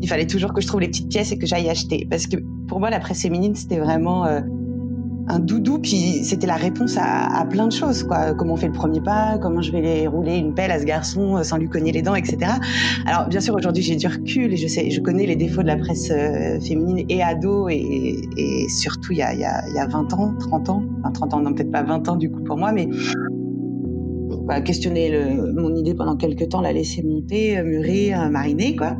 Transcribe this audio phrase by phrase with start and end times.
[0.00, 2.06] il fallait toujours que je trouve les petites pièces et que j'aille acheter.
[2.10, 2.36] Parce que
[2.68, 4.40] pour moi, la presse féminine, c'était vraiment euh,
[5.28, 8.32] un doudou, puis c'était la réponse à, plein de choses, quoi.
[8.32, 11.36] Comment on fait le premier pas, comment je vais rouler une pelle à ce garçon
[11.36, 12.52] euh, sans lui cogner les dents, etc.
[13.06, 15.66] Alors, bien sûr, aujourd'hui, j'ai du recul et je sais, je connais les défauts de
[15.66, 18.16] la presse euh, féminine et ado et,
[18.68, 21.52] surtout il y, a, y y a 20 ans, 30 ans, enfin 30 ans, non,
[21.52, 22.88] peut-être pas 20 ans du coup pour moi, mais
[24.64, 28.96] questionner mon idée pendant quelques temps, la laisser monter, mûrir, mariner, quoi.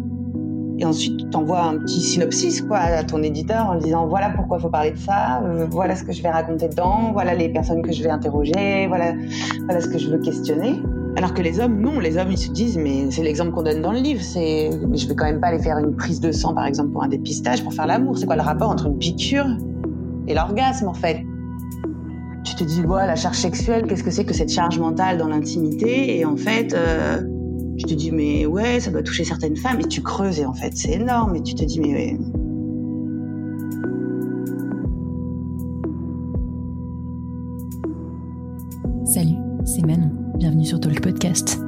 [0.81, 4.57] Et ensuite, tu t'envoies un petit synopsis quoi, à ton éditeur en disant voilà pourquoi
[4.57, 7.51] il faut parler de ça, euh, voilà ce que je vais raconter dedans, voilà les
[7.51, 9.13] personnes que je vais interroger, voilà,
[9.65, 10.81] voilà ce que je veux questionner.
[11.17, 13.83] Alors que les hommes, non, les hommes, ils se disent, mais c'est l'exemple qu'on donne
[13.83, 16.33] dans le livre, c'est, mais je vais quand même pas aller faire une prise de
[16.33, 18.17] sang, par exemple, pour un dépistage, pour faire l'amour.
[18.17, 19.47] C'est quoi le rapport entre une piqûre
[20.29, 21.21] et l'orgasme, en fait?
[22.45, 25.29] Tu te dis, voilà, la charge sexuelle, qu'est-ce que c'est que cette charge mentale dans
[25.29, 26.17] l'intimité?
[26.17, 27.21] Et en fait, euh,
[27.81, 29.81] je te dis, mais ouais, ça doit toucher certaines femmes.
[29.81, 31.35] Et tu creuses et en fait, c'est énorme.
[31.37, 32.19] Et tu te dis, mais.
[39.07, 40.11] Salut, c'est Manon.
[40.37, 41.59] Bienvenue sur Talk Podcast.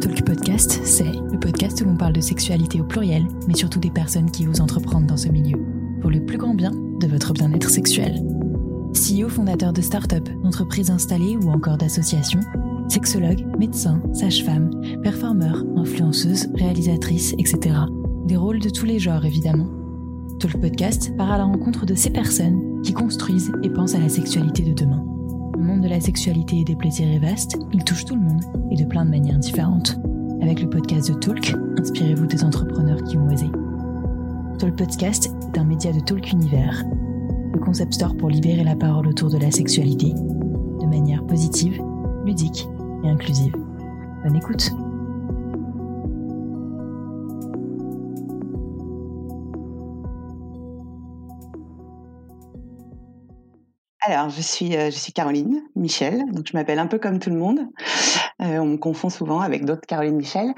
[0.00, 3.90] Talk Podcast, c'est le podcast où l'on parle de sexualité au pluriel, mais surtout des
[3.90, 5.58] personnes qui osent entreprendre dans ce milieu,
[6.00, 8.22] pour le plus grand bien de votre bien-être sexuel.
[8.94, 12.40] CEO fondateur de start-up, d'entreprises installées ou encore d'associations,
[12.90, 14.68] Sexologue, médecin, sage-femme,
[15.04, 17.76] performeur, influenceuse, réalisatrice, etc.
[18.26, 19.68] Des rôles de tous les genres évidemment.
[20.42, 24.08] Le podcast part à la rencontre de ces personnes qui construisent et pensent à la
[24.08, 25.04] sexualité de demain.
[25.56, 28.42] Le monde de la sexualité et des plaisirs est vaste, il touche tout le monde
[28.72, 29.96] et de plein de manières différentes.
[30.42, 33.46] Avec le podcast de Talk, inspirez-vous des entrepreneurs qui ont osé.
[34.58, 36.82] Talk Podcast est un média de Talk Univers,
[37.52, 41.80] le concept store pour libérer la parole autour de la sexualité, de manière positive,
[42.24, 42.66] ludique
[43.04, 43.54] inclusive.
[44.24, 44.70] Bonne écoute
[54.02, 57.30] Alors, je suis, euh, je suis Caroline Michel, donc je m'appelle un peu comme tout
[57.30, 57.60] le monde.
[58.40, 60.54] Euh, on me confond souvent avec d'autres Caroline Michel.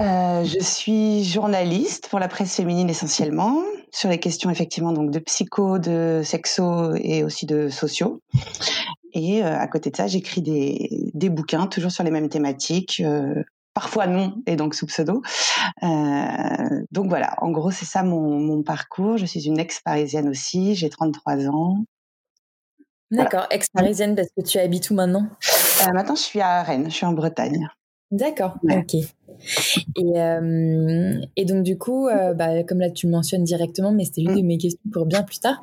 [0.00, 5.18] Euh, je suis journaliste pour la presse féminine essentiellement, sur les questions effectivement donc de
[5.18, 8.20] psycho, de sexo et aussi de sociaux.
[9.12, 13.02] Et euh, à côté de ça, j'écris des, des, bouquins toujours sur les mêmes thématiques,
[13.04, 13.42] euh,
[13.74, 15.22] parfois non, et donc sous pseudo.
[15.82, 19.16] Euh, donc voilà, en gros, c'est ça mon, mon, parcours.
[19.16, 21.84] Je suis une ex-parisienne aussi, j'ai 33 ans.
[23.10, 25.26] D'accord, ex-parisienne parce que tu habites où maintenant?
[25.92, 27.68] Maintenant, je suis à Rennes, je suis en Bretagne.
[28.10, 28.94] D'accord, ok.
[28.94, 34.04] Et, euh, et, donc du coup, euh, bah, comme là tu le mentionnes directement, mais
[34.04, 34.46] c'était une de mm.
[34.46, 35.62] mes questions pour bien plus tard.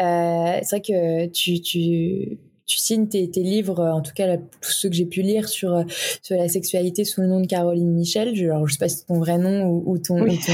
[0.00, 4.70] Euh, c'est vrai que tu, tu, tu signes tes, tes, livres, en tout cas tous
[4.70, 5.84] ceux que j'ai pu lire sur,
[6.22, 8.36] sur la sexualité sous le nom de Caroline Michel.
[8.36, 10.38] Je, alors je sais pas si c'est ton vrai nom ou, ou ton, oui.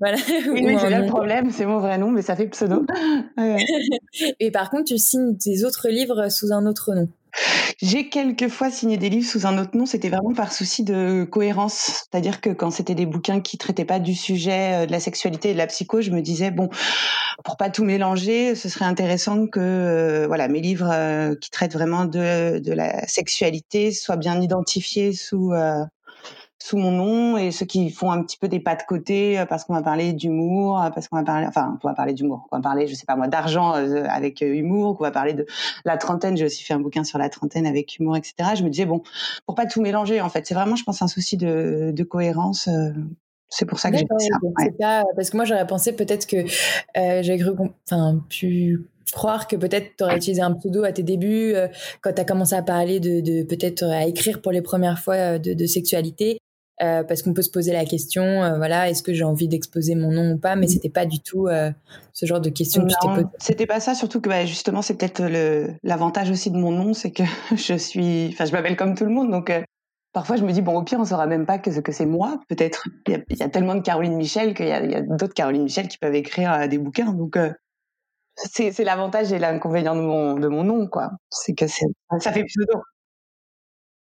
[0.00, 0.18] Voilà.
[0.52, 2.86] Oui, c'est le problème, c'est mon vrai nom, mais ça fait pseudo.
[4.40, 7.08] et par contre, tu signes tes autres livres sous un autre nom.
[7.80, 12.06] J'ai quelquefois signé des livres sous un autre nom, c'était vraiment par souci de cohérence.
[12.10, 15.50] C'est-à-dire que quand c'était des bouquins qui traitaient pas du sujet euh, de la sexualité
[15.50, 16.68] et de la psycho, je me disais, bon,
[17.44, 21.74] pour pas tout mélanger, ce serait intéressant que euh, voilà mes livres euh, qui traitent
[21.74, 25.52] vraiment de la sexualité soient bien identifiés sous
[26.68, 29.46] sous mon nom et ceux qui font un petit peu des pas de côté euh,
[29.46, 32.46] parce qu'on va parler d'humour, euh, parce qu'on va parler, enfin, on va parler d'humour,
[32.52, 35.46] on va parler, je sais pas moi, d'argent euh, avec humour, qu'on va parler de
[35.86, 36.36] la trentaine.
[36.36, 38.50] J'ai aussi fait un bouquin sur la trentaine avec humour, etc.
[38.54, 39.02] Je me disais bon,
[39.46, 42.68] pour pas tout mélanger, en fait, c'est vraiment, je pense, un souci de, de cohérence.
[43.48, 44.38] c'est pour ça que j'ai fait ça.
[44.42, 44.70] Ouais.
[44.78, 47.52] Pas, parce que moi, j'aurais pensé peut-être que euh, j'avais cru,
[47.90, 51.54] enfin, pu croire que peut-être tu aurais utilisé un pseudo à tes débuts,
[52.02, 55.38] quand tu as commencé à parler de, de peut-être à écrire pour les premières fois
[55.38, 56.37] de, de sexualité.
[56.80, 59.96] Euh, parce qu'on peut se poser la question, euh, voilà, est-ce que j'ai envie d'exposer
[59.96, 60.70] mon nom ou pas, mais mm.
[60.70, 61.72] c'était pas du tout euh,
[62.12, 63.26] ce genre de question que tu t'es posé.
[63.38, 65.24] C'était pas ça, surtout que bah, justement, c'est peut-être
[65.82, 67.24] l'avantage aussi de mon nom, c'est que
[67.56, 69.52] je suis, enfin, je m'appelle comme tout le monde, donc
[70.12, 72.40] parfois je me dis bon, au pire, on saura même pas que, que c'est moi.
[72.48, 75.88] Peut-être il y, a tellement de Caroline Michel qu'il y a, a d'autres Caroline Michel
[75.88, 77.36] qui peuvent écrire des bouquins, donc.
[78.36, 81.10] c'est l'avantage et l'inconvénient de mon, de mon nom, quoi.
[81.28, 82.82] C'est que ça fait pseudo.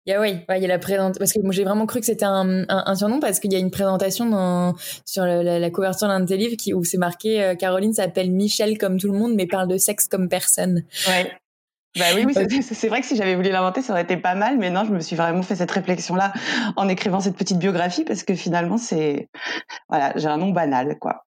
[0.05, 1.19] Il y a, oui, il y a la présentation.
[1.19, 3.55] Parce que moi, j'ai vraiment cru que c'était un, un, un, surnom parce qu'il y
[3.55, 6.99] a une présentation dans, sur la, la, couverture d'un de tes livres qui, où c'est
[6.99, 10.83] marqué euh, Caroline s'appelle Michel comme tout le monde, mais parle de sexe comme personne.
[11.07, 11.31] Ouais.
[11.97, 14.57] Bah oui, oui c'est vrai que si j'avais voulu l'inventer, ça aurait été pas mal,
[14.57, 16.33] mais non, je me suis vraiment fait cette réflexion-là
[16.75, 19.29] en écrivant cette petite biographie parce que finalement, c'est,
[19.87, 21.24] voilà, j'ai un nom banal, quoi.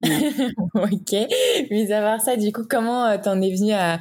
[0.74, 1.16] ok.
[1.70, 4.00] Mais à part ça, du coup, comment euh, t'en es venu à,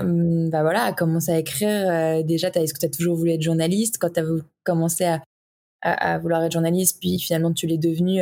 [0.00, 3.42] hum, bah voilà, à commencer à écrire euh, Déjà, est-ce que t'as toujours voulu être
[3.42, 3.98] journaliste?
[3.98, 4.24] Quand t'as
[4.64, 5.20] commencé à,
[5.82, 8.20] à, vouloir être journaliste, puis finalement tu l'es devenu.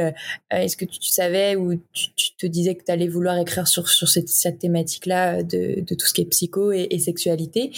[0.51, 4.09] Est-ce que tu, savais ou tu, te disais que tu allais vouloir écrire sur, sur
[4.09, 7.73] cette, thématique-là de, de, tout ce qui est psycho et, sexualité,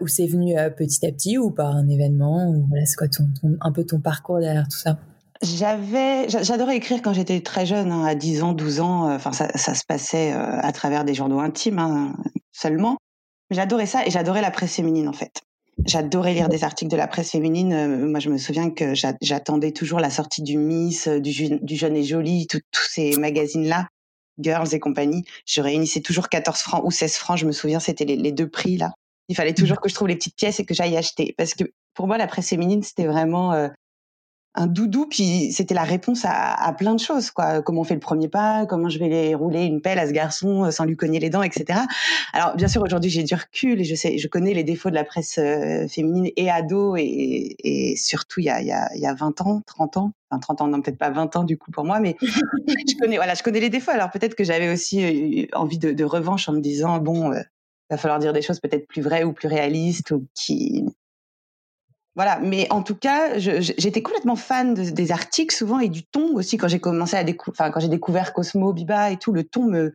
[0.00, 3.28] ou c'est venu petit à petit ou par un événement, voilà, c'est quoi ton,
[3.60, 4.98] un peu ton parcours derrière tout ça?
[5.42, 9.12] J'avais, j'adorais écrire quand j'étais très jeune, hein, à 10 ans, 12 ans.
[9.12, 12.16] Enfin, ça, ça se passait à travers des journaux intimes hein,
[12.52, 12.98] seulement.
[13.50, 15.42] J'adorais ça et j'adorais la presse féminine en fait.
[15.86, 17.72] J'adorais lire des articles de la presse féminine.
[17.72, 21.96] Euh, moi, je me souviens que j'attendais toujours la sortie du Miss, euh, du, Jeune
[21.96, 22.60] et Joli, tous
[22.90, 23.86] ces magazines-là,
[24.40, 25.24] Girls et compagnie.
[25.46, 27.38] Je réunissais toujours 14 francs ou 16 francs.
[27.38, 28.90] Je me souviens, c'était les, deux prix là.
[29.28, 31.34] Il fallait toujours que je trouve les petites pièces et que j'aille acheter.
[31.38, 31.64] Parce que
[31.94, 33.68] pour moi, la presse féminine, c'était vraiment euh,
[34.58, 37.62] un doudou, puis c'était la réponse à, plein de choses, quoi.
[37.62, 40.12] Comment on fait le premier pas, comment je vais les rouler une pelle à ce
[40.12, 41.80] garçon euh, sans lui cogner les dents, etc.
[42.32, 44.96] Alors bien sûr aujourd'hui j'ai du recul et je sais, je connais les défauts de
[44.96, 49.06] la presse euh, féminine et ado et, et surtout il y a, y, a, y
[49.06, 51.70] a 20 ans, 30 ans, enfin 30 ans non peut-être pas 20 ans du coup
[51.70, 53.92] pour moi, mais je connais voilà je connais les défauts.
[53.92, 57.44] Alors peut-être que j'avais aussi euh, envie de, de, revanche en me disant bon il
[57.90, 60.84] va falloir dire des choses peut-être plus vraies ou plus réalistes ou qui
[62.18, 66.56] voilà, mais en tout cas, j'étais complètement fan des articles souvent et du ton aussi
[66.56, 69.94] quand j'ai commencé à découvrir, quand j'ai découvert Cosmo, Biba et tout, le ton me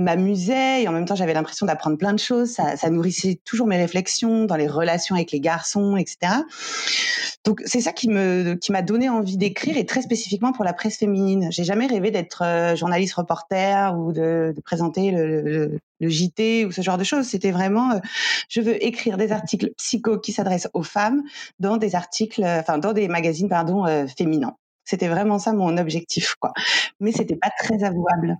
[0.00, 2.50] m'amusait et en même temps j'avais l'impression d'apprendre plein de choses.
[2.50, 6.32] Ça, ça, nourrissait toujours mes réflexions dans les relations avec les garçons, etc.
[7.44, 10.72] Donc c'est ça qui me qui m'a donné envie d'écrire et très spécifiquement pour la
[10.72, 11.48] presse féminine.
[11.50, 16.66] J'ai jamais rêvé d'être euh, journaliste reporter ou de, de présenter le, le, le, JT
[16.66, 17.26] ou ce genre de choses.
[17.26, 17.98] C'était vraiment euh,
[18.48, 21.22] je veux écrire des articles psycho qui s'adressent aux femmes
[21.58, 24.56] dans des articles, enfin dans des magazines pardon euh, féminins.
[24.84, 26.52] C'était vraiment ça mon objectif quoi.
[27.00, 28.36] Mais c'était pas très avouable.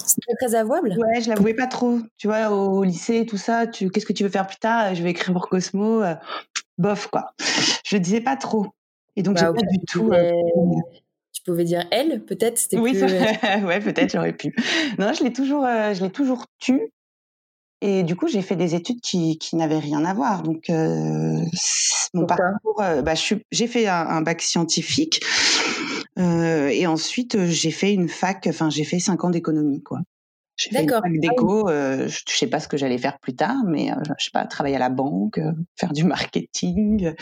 [0.00, 2.00] C'était très avouable Ouais, je l'avouais pas trop.
[2.18, 4.94] Tu vois, au lycée, tout ça, tu, qu'est-ce que tu veux faire plus tard?
[4.94, 6.02] Je vais écrire pour Cosmo.
[6.02, 6.14] Euh,
[6.78, 7.34] bof, quoi.
[7.84, 8.66] Je le disais pas trop.
[9.16, 10.10] Et donc, j'ai bah, pas du tout.
[10.12, 10.32] Euh,
[11.32, 13.02] tu pouvais dire elle, peut-être c'était Oui, plus...
[13.04, 14.54] Euh, ouais, peut-être, j'aurais pu.
[14.98, 16.92] Non, je l'ai toujours, je l'ai toujours tu.
[17.80, 20.42] Et du coup, j'ai fait des études qui, qui n'avaient rien à voir.
[20.42, 25.20] Donc, mon parcours, bah, j'ai fait un, un, bac scientifique
[26.16, 30.00] et ensuite, euh, j'ai fait une fac, enfin, j'ai fait cinq ans d'économie, quoi.
[30.72, 31.68] Ah d'éco.
[31.68, 34.44] Euh, je, sais pas ce que j'allais faire plus tard, mais euh, je sais pas,
[34.46, 37.12] travailler à la banque, euh, faire du marketing.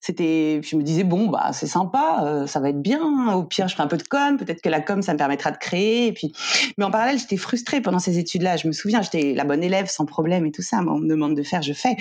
[0.00, 3.34] C'était, je me disais bon, bah c'est sympa, ça va être bien.
[3.34, 4.36] Au pire, je ferai un peu de com.
[4.36, 6.08] Peut-être que la com, ça me permettra de créer.
[6.08, 6.32] Et puis,
[6.76, 8.56] mais en parallèle, j'étais frustrée pendant ces études-là.
[8.56, 10.78] Je me souviens, j'étais la bonne élève sans problème et tout ça.
[10.78, 11.96] On me demande de faire, je fais.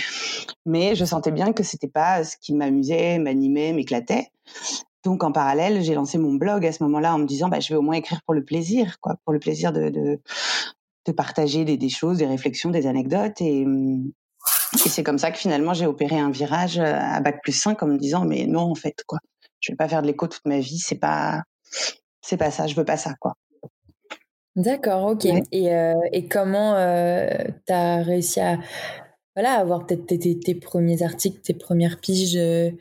[0.65, 4.29] Mais je sentais bien que c'était pas ce qui m'amusait, m'animait, m'éclatait.
[5.03, 7.69] Donc en parallèle, j'ai lancé mon blog à ce moment-là en me disant, bah, je
[7.69, 10.19] vais au moins écrire pour le plaisir, quoi, pour le plaisir de, de,
[11.05, 13.41] de partager des, des, choses, des réflexions, des anecdotes.
[13.41, 17.51] Et, et c'est comme ça que finalement j'ai opéré un virage euh, à bac plus
[17.51, 19.19] 5 en me disant, mais non en fait, quoi,
[19.59, 21.43] je vais pas faire de l'écho toute ma vie, c'est pas,
[22.21, 23.33] c'est pas ça, je veux pas ça, quoi.
[24.55, 25.25] D'accord, ok.
[25.51, 27.29] Et, euh, et comment euh,
[27.65, 28.57] tu as réussi à
[29.35, 32.71] voilà, avoir peut-être tes, premiers articles, tes premières piges euh,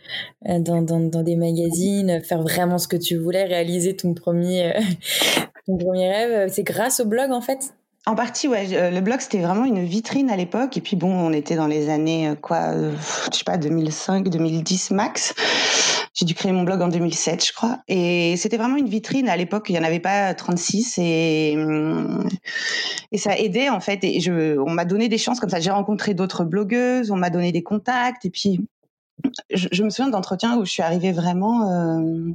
[0.42, 4.80] dans, dans, des magazines, faire vraiment ce que tu voulais, réaliser ton premier, euh,
[5.66, 6.50] ton premier rêve.
[6.52, 7.72] C'est grâce au blog en fait
[8.06, 8.66] en partie, ouais.
[8.72, 10.76] Euh, le blog, c'était vraiment une vitrine à l'époque.
[10.76, 15.34] Et puis, bon, on était dans les années, quoi, je sais pas, 2005, 2010 max.
[16.14, 17.78] J'ai dû créer mon blog en 2007, je crois.
[17.88, 19.28] Et c'était vraiment une vitrine.
[19.28, 21.56] À l'époque, il n'y en avait pas 36 et,
[23.12, 24.02] et ça aidait, en fait.
[24.02, 25.60] Et je, on m'a donné des chances comme ça.
[25.60, 28.24] J'ai rencontré d'autres blogueuses, on m'a donné des contacts.
[28.24, 28.60] Et puis,
[29.50, 32.32] je, me souviens d'entretiens où je suis arrivée vraiment euh,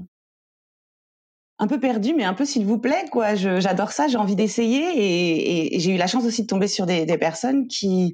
[1.60, 3.36] un peu perdue, mais un peu s'il vous plaît, quoi.
[3.36, 5.76] J'adore ça, j'ai envie d'essayer.
[5.76, 8.14] Et, j'ai eu la chance aussi de tomber sur des, des personnes qui,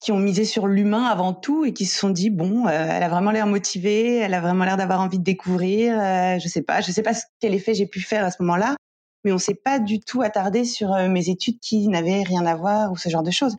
[0.00, 3.02] qui ont misé sur l'humain avant tout et qui se sont dit bon, euh, elle
[3.02, 5.98] a vraiment l'air motivée, elle a vraiment l'air d'avoir envie de découvrir.
[6.00, 8.76] Euh, je sais pas, je sais pas quel effet j'ai pu faire à ce moment-là,
[9.24, 12.56] mais on s'est pas du tout attardé sur euh, mes études qui n'avaient rien à
[12.56, 13.56] voir ou ce genre de choses.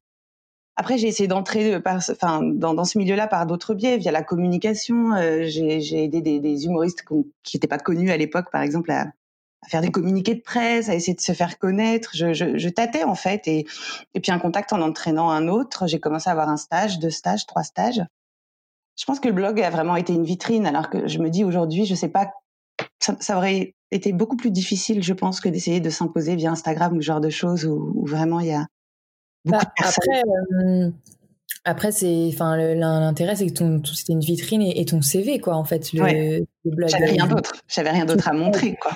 [0.81, 5.11] Après, j'ai essayé d'entrer enfin, dans, ce milieu-là par d'autres biais, via la communication.
[5.43, 7.05] j'ai aidé des, humoristes
[7.43, 9.11] qui n'étaient pas connus à l'époque, par exemple, à,
[9.67, 12.09] faire des communiqués de presse, à essayer de se faire connaître.
[12.13, 13.67] Je, tâtais en fait, et,
[14.23, 15.85] puis un contact en entraînant un autre.
[15.85, 18.01] J'ai commencé à avoir un stage, deux stages, trois stages.
[18.97, 21.43] Je pense que le blog a vraiment été une vitrine, alors que je me dis
[21.43, 22.31] aujourd'hui, je sais pas,
[22.97, 27.01] ça, aurait été beaucoup plus difficile, je pense, que d'essayer de s'imposer via Instagram ou
[27.01, 28.65] ce genre de choses où vraiment il y a
[29.45, 30.03] beaucoup bah, de personnes.
[30.13, 30.21] Après,
[30.65, 30.91] euh,
[31.63, 35.93] après c'est, enfin, l'intérêt c'est que c'était une vitrine et, ton CV, quoi, en fait,
[35.93, 36.89] le, le blog.
[36.89, 38.93] J'avais rien d'autre, j'avais rien d'autre à montrer, quoi.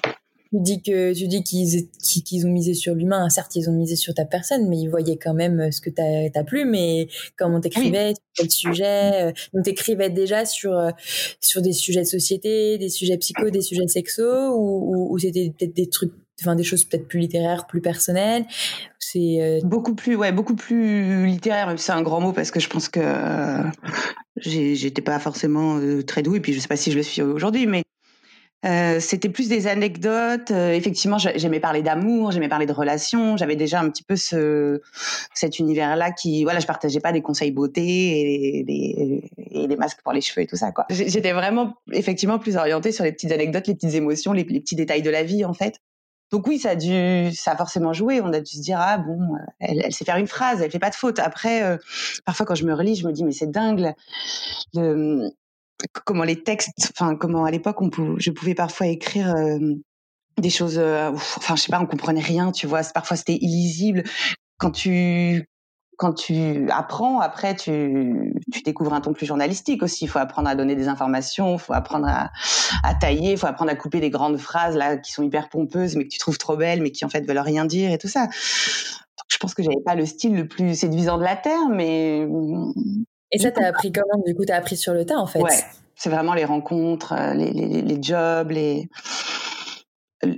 [0.51, 1.89] tu dis que tu dis qu'ils
[2.23, 3.29] qu'ils ont misé sur l'humain.
[3.29, 5.89] Certes, ils ont misé sur ta personne, mais ils voyaient quand même euh, ce que
[5.89, 6.65] t'as as plu.
[6.65, 9.11] Mais comment t'écrivais, sur quel sujet.
[9.23, 10.91] Euh, donc t'écrivais déjà sur euh,
[11.41, 15.75] sur des sujets de société, des sujets psycho, des sujets sexo, ou, ou, c'était peut-être
[15.75, 18.45] des trucs enfin des choses peut-être plus littéraires, plus personnelles.
[19.15, 21.73] C'est beaucoup plus, ouais, beaucoup plus littéraire.
[21.77, 23.01] C'est un grand mot parce que je pense que
[24.37, 26.37] j'étais pas forcément très douée.
[26.37, 27.83] Et puis je sais pas si je le suis aujourd'hui, mais
[28.65, 30.49] euh, c'était plus des anecdotes.
[30.51, 33.37] Euh, effectivement, j'aimais parler d'amour, j'aimais parler de relations.
[33.37, 34.81] J'avais déjà un petit peu ce,
[35.33, 40.13] cet univers-là qui, voilà, je partageais pas des conseils beauté et des, des masques pour
[40.13, 40.85] les cheveux et tout ça, quoi.
[40.89, 45.03] J'étais vraiment, effectivement, plus orientée sur les petites anecdotes, les petites émotions, les, petits détails
[45.03, 45.79] de la vie, en fait.
[46.31, 48.21] Donc oui, ça a dû, ça a forcément joué.
[48.21, 49.19] On a dû se dire ah bon,
[49.59, 51.19] elle, elle sait faire une phrase, elle fait pas de faute.
[51.19, 51.77] Après, euh,
[52.25, 53.93] parfois quand je me relis, je me dis mais c'est dingue.
[56.05, 57.77] Comment les textes, enfin comment à l'époque
[58.17, 59.59] je pouvais parfois écrire euh,
[60.37, 62.81] des choses, euh, enfin je sais pas, on comprenait rien, tu vois.
[62.93, 64.03] Parfois c'était illisible.
[64.57, 65.47] Quand tu
[65.97, 70.05] quand tu apprends, après tu, tu découvres un ton plus journalistique aussi.
[70.05, 72.31] Il faut apprendre à donner des informations, il faut apprendre à,
[72.83, 75.95] à tailler, il faut apprendre à couper des grandes phrases là qui sont hyper pompeuses
[75.95, 78.07] mais que tu trouves trop belles mais qui en fait veulent rien dire et tout
[78.07, 78.25] ça.
[78.25, 82.27] Donc, je pense que j'avais pas le style le plus séduisant de la terre, mais
[83.31, 85.41] et ça, t'as appris comment Du coup, t'as appris sur le tas, en fait?
[85.41, 85.63] Ouais,
[85.95, 88.87] c'est vraiment les rencontres, euh, les, les, les, jobs, les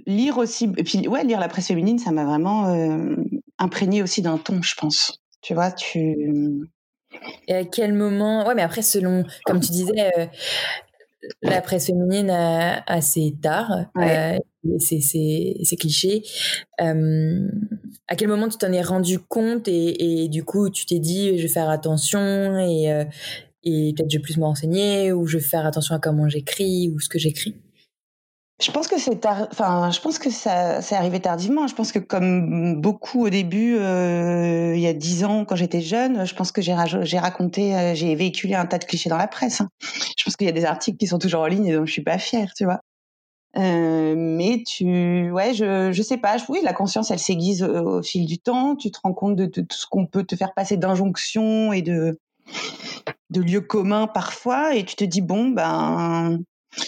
[0.06, 0.72] lire aussi.
[0.78, 3.16] Et puis, ouais, lire la presse féminine, ça m'a vraiment euh,
[3.60, 5.22] imprégné aussi d'un ton, je pense.
[5.42, 6.70] Tu vois, tu.
[7.48, 10.26] Et à quel moment Ouais, mais après, selon, comme tu disais, euh,
[11.42, 13.86] la presse féminine assez tard.
[13.96, 14.40] Ouais.
[14.66, 16.24] Euh, c'est cliché.
[16.82, 17.48] Euh,
[18.08, 21.38] à quel moment tu t'en es rendu compte et, et, du coup tu t'es dit
[21.38, 23.04] je vais faire attention et, euh,
[23.64, 26.92] et peut-être je vais plus me renseigner ou je vais faire attention à comment j'écris
[26.94, 27.56] ou ce que j'écris?
[28.60, 31.68] Je pense que c'est enfin je pense que ça c'est arrivé tardivement.
[31.68, 35.82] Je pense que comme beaucoup au début euh, il y a dix ans quand j'étais
[35.82, 39.28] jeune je pense que j'ai raconté euh, j'ai véhiculé un tas de clichés dans la
[39.28, 39.70] presse hein.
[40.18, 41.92] je pense qu'il y a des articles qui sont toujours en ligne et dont je
[41.92, 42.82] suis pas fière tu vois.
[43.58, 48.26] Euh, mais tu ouais je je sais pas oui la conscience elle s'aiguise au, fil
[48.26, 48.76] du temps.
[48.76, 51.84] Tu te rends compte de, de tout ce qu'on peut te faire passer d'injonctions et
[51.84, 52.20] de
[53.30, 56.40] de lieux communs parfois et tu te dis bon ben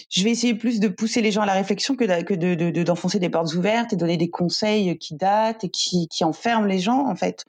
[0.10, 3.30] je vais essayer plus de pousser les gens à la réflexion que, de, d'enfoncer des
[3.30, 7.16] portes ouvertes et donner des conseils qui datent et qui, qui enferment les gens, en
[7.16, 7.46] fait.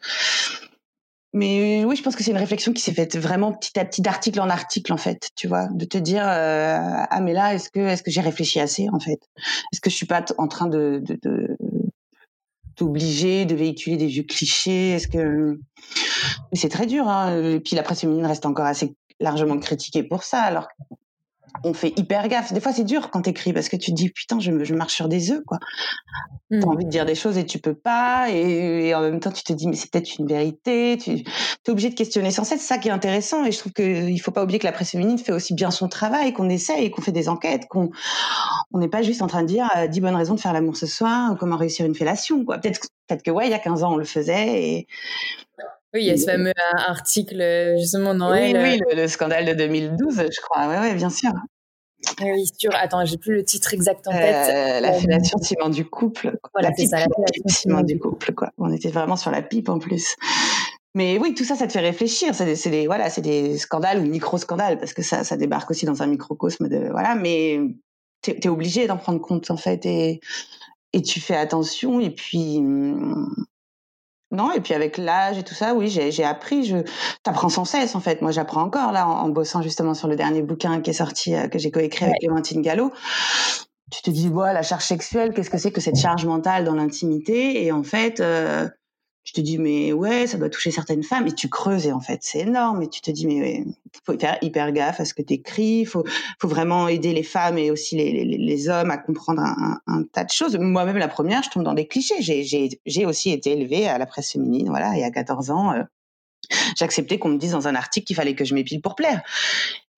[1.33, 4.03] Mais oui, je pense que c'est une réflexion qui s'est faite vraiment petit à petit,
[4.03, 7.71] d'article en article, en fait, tu vois, de te dire euh, ah mais là, est-ce
[7.71, 9.21] que est-ce que j'ai réfléchi assez, en fait?
[9.73, 11.57] Est-ce que je suis pas en train de, de, de
[12.75, 14.91] t'obliger de véhiculer des vieux clichés?
[14.91, 15.61] Est-ce que
[16.53, 17.41] c'est très dur hein.
[17.41, 20.67] Et puis la presse féminine reste encore assez largement critiquée pour ça, alors
[21.65, 22.53] on fait hyper gaffe.
[22.53, 24.95] Des fois, c'est dur quand t'écris parce que tu te dis putain, je, je marche
[24.95, 25.59] sur des œufs, quoi.
[26.51, 26.65] T'as mmh.
[26.69, 29.53] envie de dire des choses et tu peux pas, et, en même temps, tu te
[29.53, 30.99] dis mais c'est peut-être une vérité.
[30.99, 32.61] Tu es obligé de questionner sans cesse.
[32.61, 34.91] C'est ça qui est intéressant, et je trouve qu'il faut pas oublier que la presse
[34.91, 37.91] féminine fait aussi bien son travail, qu'on essaye, qu'on fait des enquêtes, qu'on
[38.73, 40.77] on n'est pas juste en train de dire euh, 10 bonnes raisons de faire l'amour
[40.77, 42.59] ce soir, ou comment réussir une fellation, quoi.
[42.59, 44.87] Peut-être peut-être que ouais, il y a 15 ans on le faisait et
[45.95, 48.81] oui, il y a ce fameux euh, article justement dans oui, elle.
[48.87, 50.69] Oui, le, scandale de 2012, je crois.
[50.69, 51.33] Oui, ouais, bien sûr.
[52.21, 52.71] Oui, sûr.
[52.75, 54.51] Attends, j'ai plus le titre exact en tête.
[54.55, 56.39] Euh, la fellation ciment du couple.
[56.55, 58.33] Voilà, c'est ça, la fellation ciment du couple.
[58.35, 58.51] Quoi.
[58.59, 60.17] On était vraiment sur la pipe en plus.
[60.95, 62.35] Mais oui, tout ça, ça te fait réfléchir.
[62.35, 65.87] C'est des, des, voilà, c'est des scandales ou micro-scandales parce que ça, ça débarque aussi
[65.87, 67.17] dans un microcosme de voilà.
[67.17, 67.61] Mais
[68.23, 70.21] t'es es obligé d'en prendre compte en fait et
[70.93, 73.33] et tu fais attention et puis hum,
[74.33, 76.65] non, et puis avec l'âge et tout ça, oui, j'ai appris.
[76.65, 76.79] Je
[77.25, 78.23] t'apprends sans cesse en fait.
[78.23, 81.49] Moi, j'apprends encore là en, bossant justement sur le dernier bouquin qui est sorti euh,
[81.49, 82.93] que j'ai coécrit avec Clémentine Gallo.
[83.91, 86.75] Tu te dis, voilà, la charge sexuelle, qu'est-ce que c'est que cette charge mentale dans
[86.75, 87.65] l'intimité?
[87.65, 88.69] Et en fait, euh,
[89.23, 91.27] tu te dis mais ouais ça doit toucher certaines femmes.
[91.27, 92.83] Et tu creuses et en fait c'est énorme.
[92.83, 93.65] Et tu te dis mais
[94.05, 95.85] faut faire hyper gaffe à ce que tu écris.
[95.85, 96.05] Faut
[96.41, 100.31] faut vraiment aider les femmes et aussi les, les, hommes à comprendre un, tas de
[100.31, 100.57] choses.
[100.57, 102.23] Moi-même la première je tombe dans des clichés.
[102.23, 105.83] J'ai aussi été élevée à la presse féminine voilà et à 14 ans euh,
[106.77, 109.23] j'acceptais qu'on me dise dans un article qu'il fallait que je m'épile pour plaire.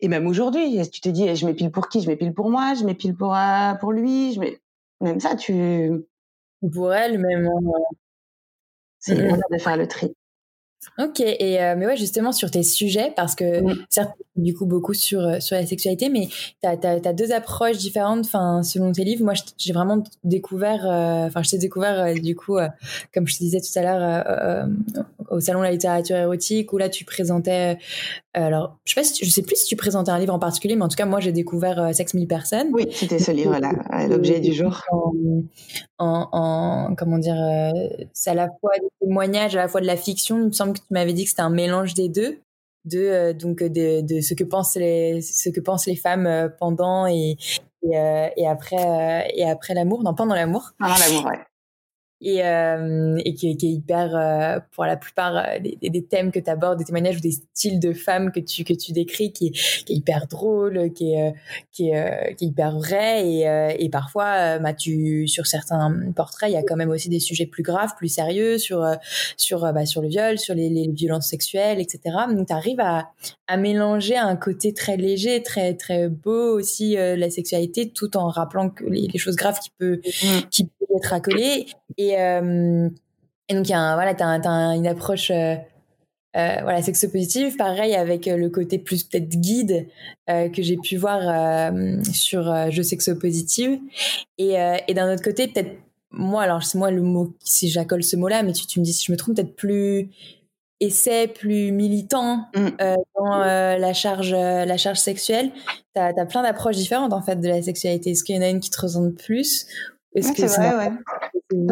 [0.01, 2.03] Et même aujourd'hui tu te dis je m'épile pour qui?
[2.03, 2.75] Je m'épile pour moi?
[2.75, 4.35] Je m'épile pour euh, pour lui?
[4.35, 4.41] Je
[5.01, 6.05] même ça tu
[6.73, 7.49] pour elle même
[9.03, 10.15] c'est mmh de faire le tri.
[10.99, 15.43] Ok, et mais ouais, justement sur tes sujets, parce que certes, du coup, beaucoup sur,
[15.43, 16.29] sur la sexualité, mais
[16.63, 19.25] tu as, deux approches différentes selon tes livres.
[19.25, 22.59] Moi, j'ai vraiment découvert, enfin, je t'ai découvert, du coup,
[23.15, 24.67] comme je te disais tout à l'heure,
[25.31, 27.79] au Salon de la littérature érotique, où là, tu présentais
[28.35, 30.75] alors, je sais pas si je sais plus si tu présentais un livre en particulier,
[30.75, 32.69] mais en tout cas, moi, j'ai découvert euh, Sexe mille personnes.
[32.73, 33.73] Oui, c'était ce livre-là,
[34.09, 34.81] l'objet du jour.
[35.99, 39.87] En, en, comment dire, euh, c'est à la fois des témoignages, à la fois de
[39.87, 40.39] la fiction.
[40.39, 42.41] Il me semble que tu m'avais dit que c'était un mélange des deux,
[42.85, 47.07] de euh, donc de, de, ce que pensent les ce que pensent les femmes pendant
[47.07, 47.37] et
[47.85, 50.73] et, et après et après l'amour, non pendant l'amour.
[50.79, 51.39] Pendant l'amour, ouais
[52.23, 56.31] et, euh, et qui, qui, est hyper, euh, pour la plupart euh, des, des, thèmes
[56.31, 59.33] que tu abordes, des témoignages ou des styles de femmes que tu, que tu décris,
[59.33, 61.35] qui, qui est hyper drôle, qui est,
[61.73, 63.27] qui est, qui est hyper vrai.
[63.27, 67.19] Et, et parfois, bah, tu, sur certains portraits, il y a quand même aussi des
[67.19, 68.87] sujets plus graves, plus sérieux sur,
[69.37, 72.17] sur, bah, sur le viol, sur les, les violences sexuelles, etc.
[72.31, 73.11] Donc, tu arrives à,
[73.49, 78.71] à mélanger un côté très léger, très, très beau aussi, la sexualité, tout en rappelant
[78.71, 80.49] que les, les choses graves qui peut, mmh.
[80.51, 81.67] qui peut être accolées.
[81.99, 82.89] Et euh,
[83.49, 85.55] et, donc, y a voilà, tu as, une approche euh,
[86.37, 87.57] euh, voilà, sexo-positive.
[87.57, 89.89] Pareil avec le côté plus peut-être guide
[90.29, 91.73] que j'ai pu voir
[92.13, 93.79] sur Je sexo-positive.
[94.39, 94.55] Et,
[94.89, 95.77] et d'un autre côté, peut-être
[96.11, 98.93] moi, alors c'est moi le mot, si j'accole ce mot-là, mais tu, tu me dis
[98.93, 100.11] si je me trompe, peut-être plus
[100.81, 102.69] essai, plus militant mm.
[103.19, 105.53] dans la charge la charge sexuelle.
[105.95, 108.13] Tu as, as, plein d'approches différentes en fait de la sexualité.
[108.13, 109.67] Est-ce qu'il y en a une qui te ressemble plus
[110.15, 110.93] est-ce que c'est vrai, ouais.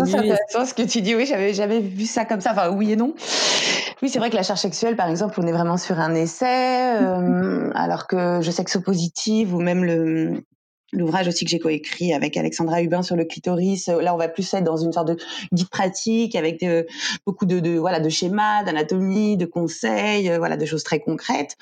[0.06, 1.14] C'est intéressant ce que tu dis.
[1.14, 2.52] Oui, j'avais jamais vu ça comme ça.
[2.52, 3.14] Enfin, oui et non.
[4.02, 6.96] Oui, c'est vrai que la charge sexuelle, par exemple, on est vraiment sur un essai,
[7.02, 10.42] euh, alors que je sexe positive ou même le
[10.92, 13.88] l'ouvrage aussi que j'ai coécrit avec Alexandra Hubin sur le clitoris.
[13.88, 15.16] Là, on va plus être dans une sorte de
[15.52, 16.64] guide pratique avec
[17.26, 21.56] beaucoup de, de, voilà de schémas, d'anatomie, de conseils, euh, voilà de choses très concrètes.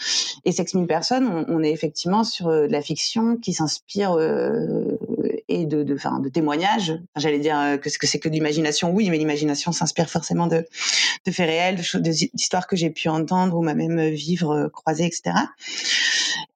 [0.44, 4.16] Et Sex mille personnes, on, est effectivement sur euh, de la fiction qui s'inspire
[5.48, 6.98] et de, de, enfin, de témoignages.
[7.16, 10.46] J'allais dire euh, que ce que c'est que de l'imagination, oui, mais l'imagination s'inspire forcément
[10.46, 10.66] de,
[11.24, 11.80] de faits réels,
[12.34, 15.34] d'histoires que j'ai pu entendre ou même euh, vivre, euh, croiser, etc.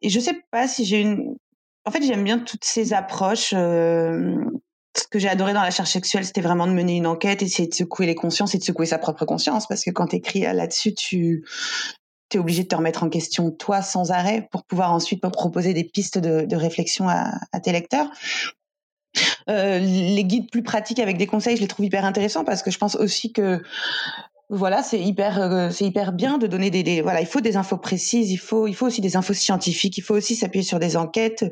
[0.03, 1.37] Et je sais pas si j'ai une.
[1.85, 3.51] En fait, j'aime bien toutes ces approches.
[3.51, 7.69] ce que j'ai adoré dans la charge sexuelle, c'était vraiment de mener une enquête, essayer
[7.69, 10.41] de secouer les consciences et de secouer sa propre conscience, parce que quand tu écris
[10.41, 11.45] là-dessus, tu
[12.33, 15.85] es obligé de te remettre en question toi sans arrêt pour pouvoir ensuite proposer des
[15.85, 18.11] pistes de, de réflexion à, à, tes lecteurs.
[19.51, 22.71] Euh, les guides plus pratiques avec des conseils, je les trouve hyper intéressants parce que
[22.71, 23.63] je pense aussi que
[24.55, 27.57] voilà, c'est hyper, euh, c'est hyper bien de donner des, des, voilà, il faut des
[27.57, 30.79] infos précises, il faut, il faut aussi des infos scientifiques, il faut aussi s'appuyer sur
[30.79, 31.51] des enquêtes.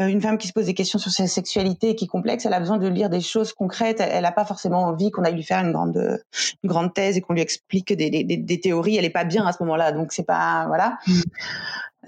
[0.00, 2.52] Euh, une femme qui se pose des questions sur sa sexualité qui est complexe, elle
[2.52, 4.00] a besoin de lire des choses concrètes.
[4.00, 6.20] Elle n'a pas forcément envie qu'on aille lui faire une grande,
[6.64, 8.96] une grande thèse et qu'on lui explique des, des, des, théories.
[8.96, 10.98] Elle est pas bien à ce moment-là, donc c'est pas, voilà.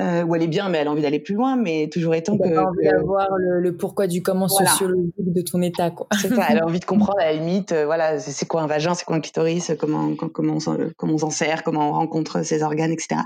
[0.01, 1.55] Euh, où elle est bien, mais elle a envie d'aller plus loin.
[1.57, 2.49] Mais toujours étant que.
[2.49, 6.07] Elle a envie d'avoir le, le, pourquoi du comment sociologique de ton état, quoi.
[6.19, 6.47] C'est ça.
[6.49, 9.05] Elle a envie de comprendre à la limite, euh, voilà, c'est quoi un vagin, c'est
[9.05, 12.91] quoi un clitoris, comment comment on, comment on s'en sert, comment on rencontre ses organes,
[12.91, 13.21] etc.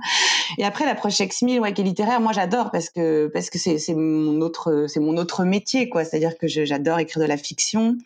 [0.58, 3.78] Et après l'approche sex ouais, qui est littéraire, moi j'adore parce que parce que c'est
[3.78, 6.04] c'est mon autre c'est mon autre métier, quoi.
[6.04, 7.96] C'est-à-dire que j'adore écrire de la fiction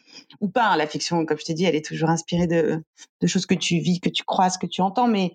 [0.41, 0.69] ou pas.
[0.69, 2.83] Hein, la fiction, comme je t'ai dit, elle est toujours inspirée de
[3.21, 5.09] de choses que tu vis, que tu croises, que tu entends.
[5.09, 5.33] Mais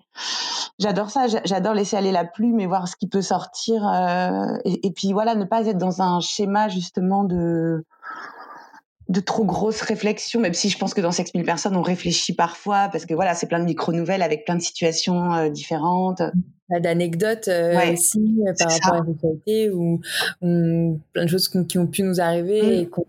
[0.78, 1.26] j'adore ça.
[1.44, 3.86] J'adore laisser aller la plume et voir ce qui peut sortir.
[3.86, 7.84] Euh, et, puis voilà, ne pas être dans un schéma justement de
[9.08, 12.34] de trop grosses réflexions, même si je pense que dans Sex 1000 personnes, on réfléchit
[12.34, 16.22] parfois, parce que voilà, c'est plein de micro-nouvelles avec plein de situations euh, différentes.
[16.80, 20.00] D'anecdotes euh, aussi par rapport à la sexualité ou,
[20.40, 22.80] plein de choses qui, ont pu nous arriver mm.
[22.80, 23.06] et qu'on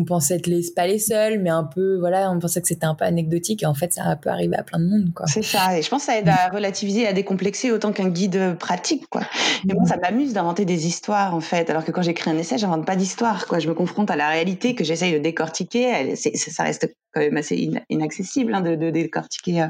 [0.00, 2.86] qu'on pensait être les, pas les seuls, mais un peu, voilà, on pensait que c'était
[2.86, 5.26] un peu anecdotique et en fait, ça peut arriver à plein de monde, quoi.
[5.26, 5.78] C'est ça.
[5.78, 9.22] Et je pense que ça aide à relativiser, à décomplexer autant qu'un guide pratique, quoi.
[9.64, 11.70] Mais moi, ça m'amuse d'inventer des histoires, en fait.
[11.70, 13.58] Alors que quand j'écris un essai, j'invente pas d'histoire, quoi.
[13.58, 16.14] Je me confronte à la réalité que j'essaye de décortiquer.
[16.16, 19.66] ça reste quand même assez inaccessible, hein, de, de, décortiquer euh,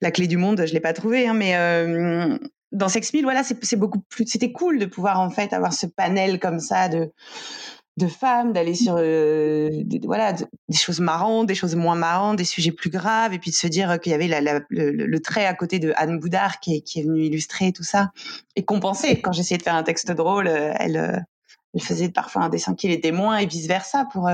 [0.00, 0.64] la clé du monde.
[0.66, 2.38] Je l'ai pas trouvé, hein, mais, euh,
[2.72, 6.38] dans Sex voilà, c'est beaucoup plus, c'était cool de pouvoir, en fait, avoir ce panel
[6.38, 7.10] comme ça de,
[8.00, 12.44] de femmes, d'aller sur euh, des, voilà des choses marrantes, des choses moins marrantes, des
[12.44, 15.78] sujets plus graves, et puis de se dire qu'il y avait le, trait à côté
[15.78, 18.10] de Anne Boudard qui est, qui est venue illustrer tout ça
[18.56, 19.20] et compenser.
[19.20, 21.18] Quand j'essayais de faire un texte drôle, euh, elle, euh,
[21.74, 24.28] elle faisait parfois un dessin qui l'était moins et vice versa pour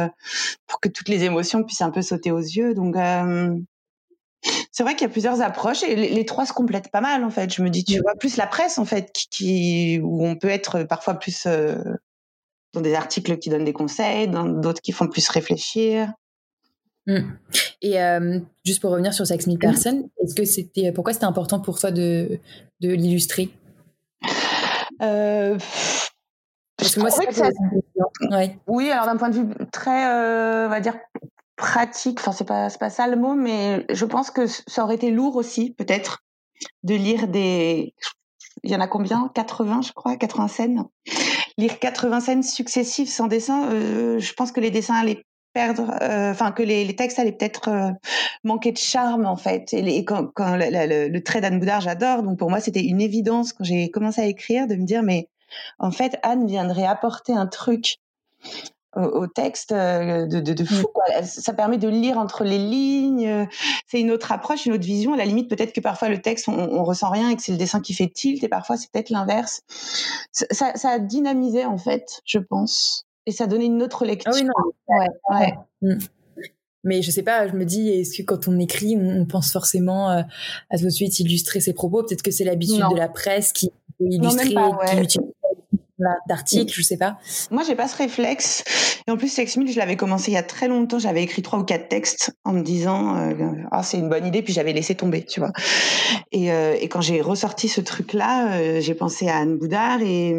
[0.66, 2.72] pour que toutes les émotions puissent un peu sauter aux yeux.
[2.72, 2.96] Donc
[4.72, 7.30] c'est vrai qu'il y a plusieurs approches et les, trois se complètent pas mal en
[7.30, 7.52] fait.
[7.52, 10.84] Je me dis, tu vois, plus la presse en fait, qui, où on peut être
[10.84, 11.46] parfois plus
[12.72, 16.12] dans des articles qui donnent des conseils, dans d'autres qui font plus réfléchir.
[17.06, 17.20] Mm.
[17.82, 21.78] Et euh, juste pour revenir sur 6000 personnes, est-ce que c'était pourquoi c'était important pour
[21.78, 22.40] toi de,
[22.80, 23.50] de l'illustrer?
[25.02, 25.58] Euh,
[26.76, 27.48] Parce que moi, c'est ça.
[28.30, 28.58] Ouais.
[28.66, 30.96] Oui, alors d'un point de vue très, euh, on va dire
[31.56, 32.18] pratique.
[32.20, 35.10] Enfin, c'est pas c'est pas ça le mot, mais je pense que ça aurait été
[35.10, 36.24] lourd aussi, peut-être,
[36.82, 37.94] de lire des.
[38.62, 39.30] Il y en a combien?
[39.34, 40.84] 80, je crois, 80 scènes?
[41.58, 45.22] Lire 80 scènes successives sans dessin, euh, je pense que les dessins allaient
[45.54, 47.90] perdre, euh, enfin que les, textes allaient peut-être euh,
[48.44, 49.72] manquer de charme en fait.
[49.72, 52.22] Et, quand le, le, trait d'Anne Boudard, j'adore.
[52.22, 55.28] Donc pour moi, c'était une évidence quand j'ai commencé à écrire de me dire mais
[55.78, 57.96] en fait Anne viendrait apporter un truc
[58.96, 60.86] au, texte euh, de, de, de fou.
[60.92, 61.22] Quoi.
[61.22, 63.46] Ça permet de lire entre les lignes.
[63.86, 65.12] C'est une autre approche, une autre vision.
[65.12, 67.52] À la limite, peut-être que parfois le texte, on, on ressent rien et que c'est
[67.52, 69.62] le dessin qui fait tilt, et parfois c'est peut-être l'inverse.
[70.32, 74.32] Ça, ça, a dynamisé en fait, je pense, et ça a donné une autre lecture.
[74.34, 74.52] Ah oui, non.
[74.88, 75.54] Ouais, ouais.
[75.82, 75.98] Mm.
[76.84, 80.12] Mais je sais pas, je me dis, est-ce que quand on écrit, on pense forcément
[80.12, 80.22] euh,
[80.70, 82.04] à tout de suite illustrer ses propos?
[82.04, 85.06] Peut-être que c'est l'habitude de la presse qui peut illustrer, non, pas, ouais.
[85.06, 85.18] qui
[86.26, 87.18] d'articles, je sais pas.
[87.50, 88.64] Moi, j'ai pas ce réflexe.
[89.06, 90.98] Et en plus, 6000, je l'avais commencé il y a très longtemps.
[90.98, 94.42] J'avais écrit trois ou quatre textes en me disant, euh, ah, c'est une bonne idée,
[94.42, 95.52] puis j'avais laissé tomber, tu vois.
[96.32, 100.34] Et, euh, quand j'ai ressorti ce truc-là, euh, j'ai pensé à Anne Boudard et,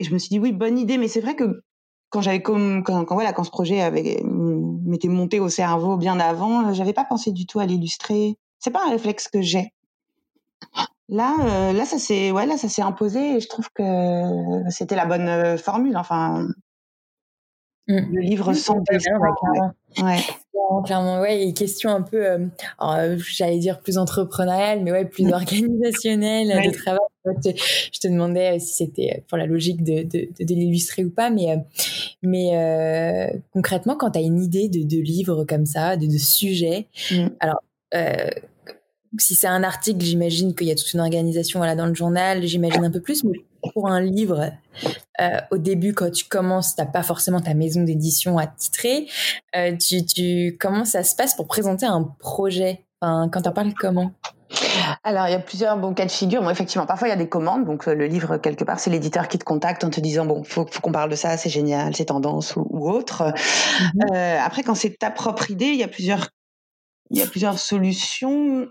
[0.00, 0.98] je me suis dit, oui, bonne idée.
[0.98, 1.62] Mais c'est vrai que
[2.10, 6.72] quand j'avais comme, quand, voilà, quand ce projet avait, m'était monté au cerveau bien avant,
[6.72, 8.36] j'avais pas pensé du tout à l'illustrer.
[8.58, 9.72] C'est pas un réflexe que j'ai.
[11.08, 14.96] Là, euh, là, ça s'est, ouais, là, ça s'est imposé et je trouve que c'était
[14.96, 15.96] la bonne euh, formule.
[15.96, 16.48] Enfin,
[17.86, 17.94] mmh.
[18.12, 19.12] le livre sans dessin.
[19.18, 20.18] Ouais, ouais.
[20.84, 21.46] Clairement, ouais.
[21.46, 25.32] Et question un peu, euh, j'allais dire plus entrepreneuriale, mais ouais, plus mmh.
[25.32, 26.66] organisationnelle ouais.
[26.66, 26.98] de travail.
[27.44, 31.30] Je te demandais si c'était pour la logique de, de, de, de l'illustrer ou pas,
[31.30, 31.56] mais,
[32.22, 36.18] mais euh, concrètement, quand tu as une idée de, de livre comme ça, de, de
[36.18, 37.26] sujet, mmh.
[37.38, 37.60] alors
[39.20, 42.44] si c'est un article, j'imagine qu'il y a toute une organisation voilà, dans le journal,
[42.46, 44.50] j'imagine un peu plus, mais pour un livre,
[45.20, 49.08] euh, au début, quand tu commences, t'as pas forcément ta maison d'édition à titrer.
[49.54, 52.84] Euh, tu, tu, comment ça se passe pour présenter un projet?
[53.00, 54.12] Enfin, Quand tu en parles, comment?
[55.02, 56.42] Alors, il y a plusieurs bons cas de figure.
[56.42, 57.64] Bon, effectivement, parfois il y a des commandes.
[57.64, 60.66] Donc, le livre, quelque part, c'est l'éditeur qui te contacte en te disant bon, faut,
[60.70, 63.24] faut qu'on parle de ça, c'est génial, c'est tendance ou, ou autre.
[63.24, 64.14] Mm-hmm.
[64.14, 66.28] Euh, après, quand c'est ta propre idée, il y a plusieurs,
[67.10, 68.68] il y a plusieurs solutions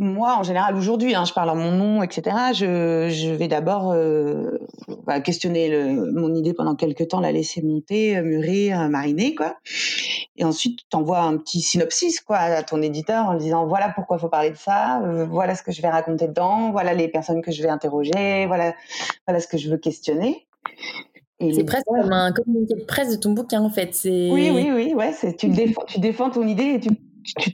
[0.00, 2.34] moi, en général, aujourd'hui, hein, je parle en mon nom, etc.
[2.54, 4.58] Je, je vais d'abord euh,
[5.06, 9.34] bah, questionner le, mon idée pendant quelques temps, la laisser monter, euh, mûrir, euh, mariner,
[9.34, 9.56] quoi.
[10.36, 13.90] Et ensuite, tu envoies un petit synopsis, quoi, à ton éditeur en lui disant voilà
[13.90, 16.94] pourquoi il faut parler de ça, euh, voilà ce que je vais raconter dedans, voilà
[16.94, 18.74] les personnes que je vais interroger, voilà,
[19.26, 20.46] voilà ce que je veux questionner.
[21.40, 23.98] C'est presque comme un communiqué de presse de ton bouquin, en fait.
[24.04, 25.12] Oui, oui, oui, ouais.
[25.36, 26.90] Tu défends, tu défends ton idée et tu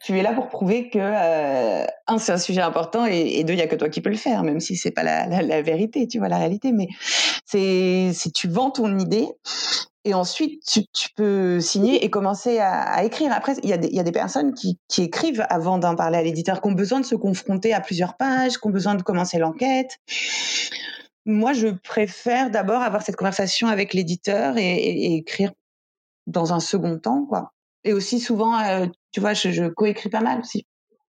[0.04, 3.58] tu, es là pour prouver que euh, un c'est un sujet important et, deux il
[3.58, 6.18] y a que toi qui peux le faire même si c'est pas la, vérité tu
[6.18, 6.72] vois la réalité.
[6.72, 6.88] Mais
[7.44, 9.28] c'est si tu vends ton idée
[10.04, 13.32] et ensuite tu, peux signer et commencer à, écrire.
[13.32, 16.22] Après il y a des, y a des personnes qui, écrivent avant d'en parler à
[16.22, 19.38] l'éditeur qui ont besoin de se confronter à plusieurs pages qui ont besoin de commencer
[19.38, 19.98] l'enquête.
[21.24, 25.52] Moi je préfère d'abord avoir cette conversation avec l'éditeur et, et écrire
[26.26, 27.52] dans un second temps quoi
[27.86, 30.66] et aussi souvent, euh, tu vois, je, je coécris pas mal aussi.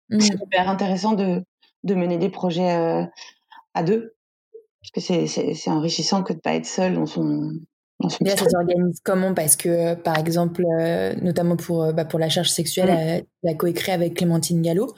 [0.10, 0.20] Mmh.
[0.20, 1.42] C'est super intéressant de,
[1.84, 3.06] de mener des projets euh,
[3.74, 4.16] à deux.
[4.82, 7.52] Parce que c'est enrichissant que de pas être seul dans son,
[8.02, 9.34] dans son Là, ça s'organise comment?
[9.34, 13.22] Parce que, par exemple, euh, notamment pour, bah, pour la charge sexuelle, mmh.
[13.44, 14.94] la coécrit avec Clémentine Gallo.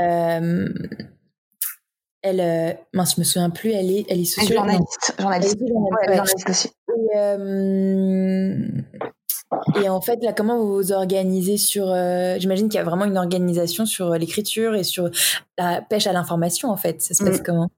[0.00, 0.68] Mmh.
[2.22, 4.70] Elle, mince, je me souviens plus, elle est, elle est sociologue.
[4.70, 5.58] Journaliste, journaliste.
[5.60, 6.16] Elle est journaliste, ouais, ouais.
[6.16, 6.70] journaliste aussi.
[7.14, 7.36] Et,
[9.80, 11.86] et en fait, là, comment vous vous organisez sur.
[11.88, 15.10] Euh, J'imagine qu'il y a vraiment une organisation sur euh, l'écriture et sur
[15.58, 17.02] la pêche à l'information, en fait.
[17.02, 17.44] Ça se passe mmh.
[17.44, 17.68] comment?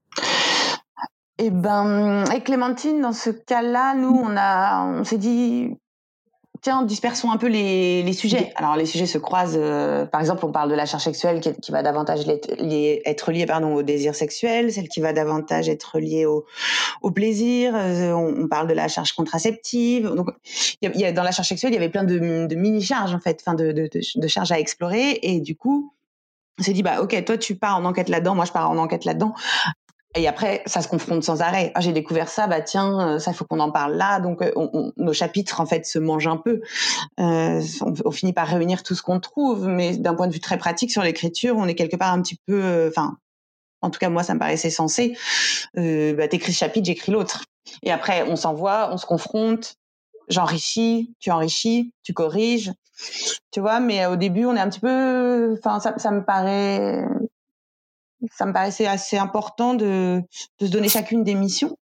[1.39, 5.77] Eh ben, avec Clémentine, dans ce cas-là, nous, on a, on s'est dit,
[6.67, 8.51] tiens, dispersons un peu les, les sujets.
[8.57, 9.57] Alors les sujets se croisent.
[9.57, 13.45] Euh, par exemple, on parle de la charge sexuelle qui, qui va davantage être liée
[13.45, 16.45] pardon au désir sexuel, celle qui va davantage être liée au,
[17.01, 17.73] au plaisir.
[17.73, 20.09] Euh, on, on, parle de la charge contraceptive.
[20.13, 20.27] Donc,
[20.81, 22.81] y a, y a, dans la charge sexuelle, il y avait plein de, de mini
[22.81, 25.19] charges en fait, enfin de, de, de, de charges à explorer.
[25.21, 25.93] Et du coup,
[26.59, 28.77] on s'est dit bah ok, toi tu pars en enquête là-dedans, moi je pars en
[28.77, 29.33] enquête là-dedans.
[30.15, 31.71] Et après, ça se confronte sans arrêt.
[31.75, 34.19] Ah, j'ai découvert ça, bah tiens, euh, ça faut qu'on en parle là.
[34.19, 36.61] Donc, euh, on, on, nos chapitres en fait se mangent un peu.
[37.19, 37.61] Euh,
[38.05, 40.91] on, finit par réunir tout ce qu'on trouve, mais d'un point de vue très pratique
[40.91, 43.17] sur l'écriture, on est quelque part un petit peu, euh, enfin,
[43.81, 45.17] en tout cas moi, ça me paraissait sensé.
[45.77, 47.43] Euh, bah, t'écris ce chapitre, j'écris l'autre.
[47.83, 49.75] Et après, on s'envoie, on se confronte,
[50.29, 52.71] j'enrichis, tu enrichis, tu corriges.
[53.51, 57.03] Tu vois, mais au début, on est un petit peu, enfin, ça, ça me paraît,
[58.31, 60.21] ça me paraissait assez important de,
[60.59, 61.77] de se donner chacune des missions.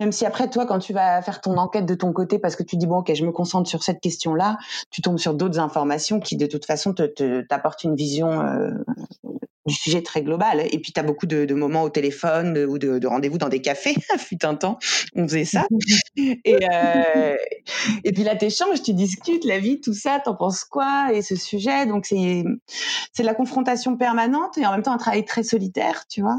[0.00, 2.62] Même si après, toi, quand tu vas faire ton enquête de ton côté, parce que
[2.62, 4.58] tu dis, bon, ok, je me concentre sur cette question-là,
[4.90, 8.70] tu tombes sur d'autres informations qui, de toute façon, te, te, t'apportent une vision euh,
[9.68, 10.66] du sujet très global.
[10.72, 13.48] Et puis, tu as beaucoup de, de, moments au téléphone ou de, de rendez-vous dans
[13.48, 13.94] des cafés.
[14.18, 14.78] Fut un temps,
[15.14, 15.66] on faisait ça.
[16.16, 17.36] et, euh,
[18.04, 21.22] et puis là, tu échanges, tu discutes la vie, tout ça, t'en penses quoi Et
[21.22, 25.42] ce sujet, donc c'est, de la confrontation permanente et en même temps un travail très
[25.42, 26.38] solitaire, tu vois.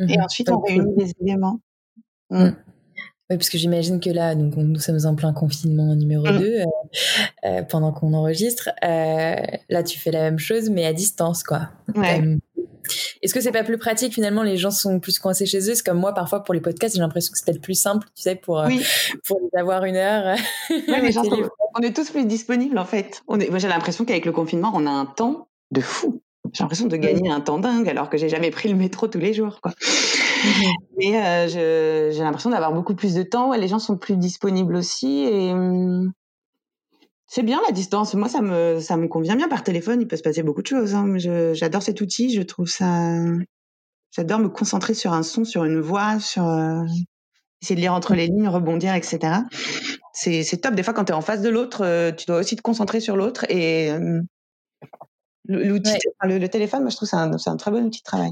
[0.00, 1.60] Et mmh ensuite, on réunit des éléments.
[2.30, 2.50] Mmh.
[3.30, 6.42] Oui, parce que j'imagine que là, donc, nous sommes en plein confinement numéro 2 mmh.
[6.42, 6.64] euh,
[7.46, 8.68] euh, pendant qu'on enregistre.
[8.84, 9.36] Euh,
[9.70, 11.70] là, tu fais la même chose, mais à distance, quoi.
[11.94, 12.38] Ouais.
[13.22, 15.74] Est-ce que c'est pas plus pratique finalement Les gens sont plus coincés chez eux?
[15.74, 18.20] C'est comme moi, parfois pour les podcasts, j'ai l'impression que c'est peut-être plus simple, tu
[18.20, 18.62] sais, pour
[19.26, 20.36] pour avoir une heure.
[20.68, 21.22] les gens
[21.76, 23.22] on est tous plus disponibles en fait.
[23.26, 26.22] On est, moi, j'ai l'impression qu'avec le confinement, on a un temps de fou.
[26.52, 29.18] J'ai l'impression de gagner un temps dingue alors que j'ai jamais pris le métro tous
[29.18, 29.60] les jours.
[29.62, 29.72] Quoi.
[30.44, 33.50] Mmh Mais euh, j'ai l'impression d'avoir beaucoup plus de temps.
[33.50, 35.24] Ouais, les gens sont plus disponibles aussi.
[35.24, 36.12] Et hum,
[37.26, 38.14] c'est bien la distance.
[38.14, 39.48] Moi, ça me, ça me convient bien.
[39.48, 40.94] Par téléphone, il peut se passer beaucoup de choses.
[40.94, 41.16] Hein.
[41.54, 42.32] J'adore cet outil.
[42.32, 43.16] Je trouve ça.
[44.12, 46.46] J'adore me concentrer sur un son, sur une voix, sur.
[46.46, 46.82] Euh,
[47.62, 49.38] essayer de lire entre les lignes, rebondir, etc.
[50.12, 50.74] C'est top.
[50.74, 53.00] Des fois, quand tu es en face de l'autre, euh, tu dois aussi te concentrer
[53.00, 53.46] sur l'autre.
[53.48, 53.90] Et.
[53.90, 54.26] Hum,
[55.46, 58.04] l'outil, le, le, téléphone, moi, je trouve que c'est un, un très bon outil de
[58.04, 58.30] travail.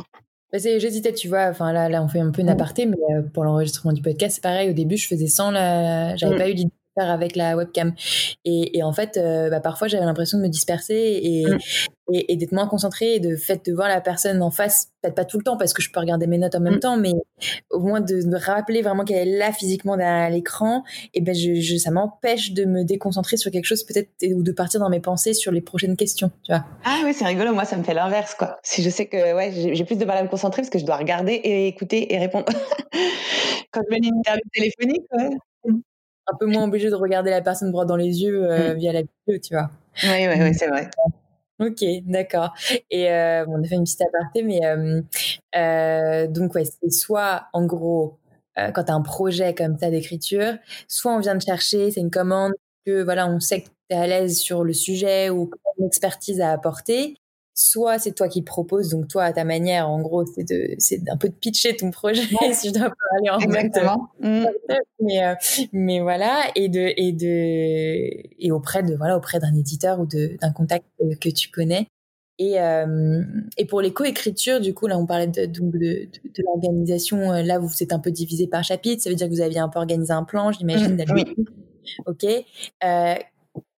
[0.52, 1.48] Bah J'hésitais, tu vois.
[1.48, 4.34] Enfin, là, là, on fait un peu une aparté, mais euh, pour l'enregistrement du podcast,
[4.34, 4.68] c'est pareil.
[4.68, 6.14] Au début, je faisais sans la.
[6.16, 6.38] J'avais mm.
[6.38, 7.94] pas eu l'idée faire avec la webcam.
[8.44, 11.58] Et, et en fait, euh, bah, parfois, j'avais l'impression de me disperser et, mm.
[12.12, 15.24] et, d'être moins concentré et de fait de voir la personne en face peut-être pas
[15.24, 16.80] tout le temps parce que je peux regarder mes notes en même mm.
[16.80, 17.12] temps mais
[17.70, 21.76] au moins de me rappeler vraiment qu'elle est là physiquement derrière l'écran et ben je,
[21.76, 25.34] ça m'empêche de me déconcentrer sur quelque chose peut-être ou de partir dans mes pensées
[25.34, 26.64] sur les prochaines questions tu vois.
[26.84, 28.58] Ah oui c'est rigolo moi ça me fait l'inverse quoi.
[28.62, 30.86] Si je sais que ouais j'ai plus de mal à me concentrer parce que je
[30.86, 32.46] dois regarder et écouter et répondre.
[33.72, 35.30] Quand je mets une interview téléphonique ouais
[36.30, 38.78] un peu moins obligé de regarder la personne droit dans les yeux euh, mm.
[38.78, 39.70] via la vidéo tu vois
[40.04, 40.88] oui oui, oui c'est vrai
[41.62, 42.54] Ok, d'accord.
[42.90, 45.00] Et euh, on a fait une petite aparté, mais euh,
[45.54, 48.18] euh, donc ouais, c'est soit en gros
[48.74, 52.10] quand tu as un projet comme ça d'écriture, soit on vient de chercher, c'est une
[52.10, 52.52] commande
[52.84, 56.40] que voilà, on sait que tu es à l'aise sur le sujet ou une expertise
[56.42, 57.16] à apporter,
[57.54, 60.74] soit c'est toi qui le proposes, donc toi à ta manière, en gros, c'est de,
[60.78, 64.08] c'est un peu de pitcher ton projet, si je dois parler en Exactement.
[64.20, 64.44] Mmh.
[65.00, 65.34] Mais, euh,
[65.72, 70.36] mais voilà, et de, et de, et auprès de, voilà, auprès d'un éditeur ou de,
[70.40, 70.86] d'un contact
[71.20, 71.86] que tu connais.
[72.38, 73.22] Et, euh,
[73.58, 77.30] et pour les co-écritures, du coup, là, on parlait de, de, de, de l'organisation.
[77.30, 79.02] Là, vous êtes un peu divisé par chapitre.
[79.02, 80.96] Ça veut dire que vous aviez un peu organisé un plan, j'imagine.
[80.96, 81.36] Mmh, oui.
[82.06, 82.24] Ok.
[82.24, 83.14] Euh,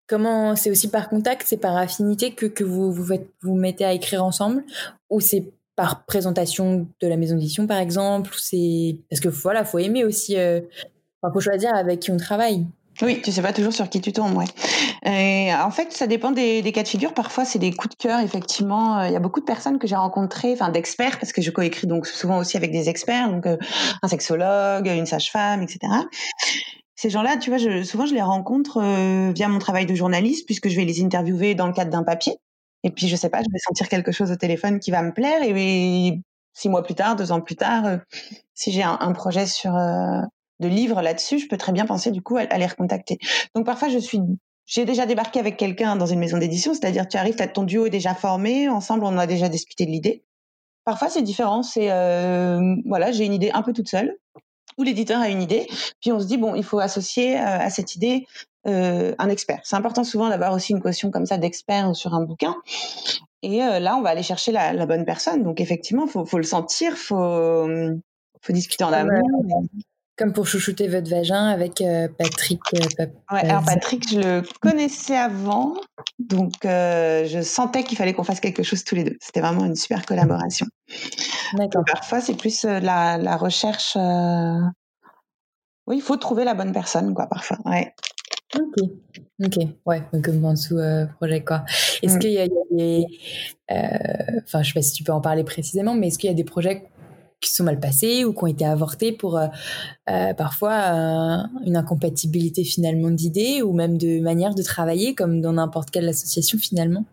[0.06, 3.92] Comment c'est aussi par contact, c'est par affinité que, que vous, vous vous mettez à
[3.92, 4.64] écrire ensemble?
[5.10, 5.44] Ou c'est
[5.76, 8.30] par présentation de la maison d'édition par exemple?
[8.38, 10.60] C'est parce que voilà faut aimer aussi euh...
[11.32, 12.66] faut choisir avec qui on travaille
[13.02, 14.44] oui, tu sais pas toujours sur qui tu tombes.
[15.04, 17.12] Et en fait, ça dépend des, cas de figure.
[17.12, 19.02] Parfois, c'est des coups de cœur, effectivement.
[19.02, 21.86] Il y a beaucoup de personnes que j'ai rencontrées, enfin d'experts, parce que je coécris
[21.86, 23.56] donc souvent aussi avec des experts, donc euh,
[24.02, 25.80] un sexologue, une sage-femme, etc
[26.96, 30.46] ces gens-là, tu vois, je, souvent je les rencontre euh, via mon travail de journaliste,
[30.46, 32.36] puisque je vais les interviewer dans le cadre d'un papier.
[32.84, 35.12] Et puis, je sais pas, je vais sentir quelque chose au téléphone qui va me
[35.12, 35.42] plaire.
[35.42, 36.20] Et
[36.52, 37.96] six mois plus tard, deux ans plus tard, euh,
[38.54, 40.20] si j'ai un, projet sur euh,
[40.60, 43.18] de livre là-dessus, je peux très bien penser du coup à, les recontacter.
[43.56, 44.20] Donc parfois, je suis,
[44.66, 47.86] j'ai déjà débarqué avec quelqu'un dans une maison d'édition, c'est-à-dire tu arrives, as, ton duo
[47.86, 50.24] est déjà formé, ensemble on a déjà discuté de l'idée.
[50.84, 51.62] Parfois, c'est différent.
[51.62, 51.88] C'est
[52.84, 54.16] voilà, j'ai une idée un peu toute seule
[54.78, 55.66] où l'éditeur a une idée,
[56.00, 58.26] puis on se dit bon, il faut associer euh, à cette idée
[58.66, 59.60] euh, un expert.
[59.64, 62.54] C'est important souvent d'avoir aussi une caution comme ça d'expert sur un bouquin.
[63.42, 65.42] Et euh, là, on va aller chercher la, la bonne personne.
[65.42, 67.68] Donc effectivement, faut, faut le sentir, faut,
[68.40, 69.66] faut discuter en amont.
[70.16, 72.60] Comme pour chouchouter votre vagin avec euh, Patrick.
[72.74, 75.74] Euh, ouais, alors Patrick, je le connaissais avant,
[76.20, 79.16] donc euh, je sentais qu'il fallait qu'on fasse quelque chose tous les deux.
[79.20, 80.66] C'était vraiment une super collaboration.
[81.54, 81.82] D'accord.
[81.84, 83.96] Parfois, c'est plus la, la, recherche.
[85.86, 87.58] Oui, il faut trouver la bonne personne, quoi, parfois.
[87.64, 87.92] Ouais.
[88.54, 88.88] Ok,
[89.44, 90.78] ok, ouais, comme en dessous
[91.16, 91.64] projet quoi.
[92.04, 92.18] Est-ce mm.
[92.20, 93.04] qu'il y a, des,
[94.46, 96.36] enfin, je sais pas si tu peux en parler précisément, mais est-ce qu'il y a
[96.36, 96.84] des projets
[97.44, 99.46] qui sont mal passés ou qui ont été avortés pour euh,
[100.10, 105.52] euh, parfois euh, une incompatibilité finalement d'idées ou même de manière de travailler comme dans
[105.52, 107.04] n'importe quelle association finalement?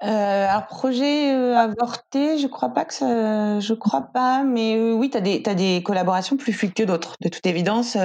[0.00, 5.20] Alors projet avorté, je crois pas que ça, je crois pas, mais oui, tu as
[5.20, 7.96] des, as des collaborations plus fluides que d'autres, de toute évidence.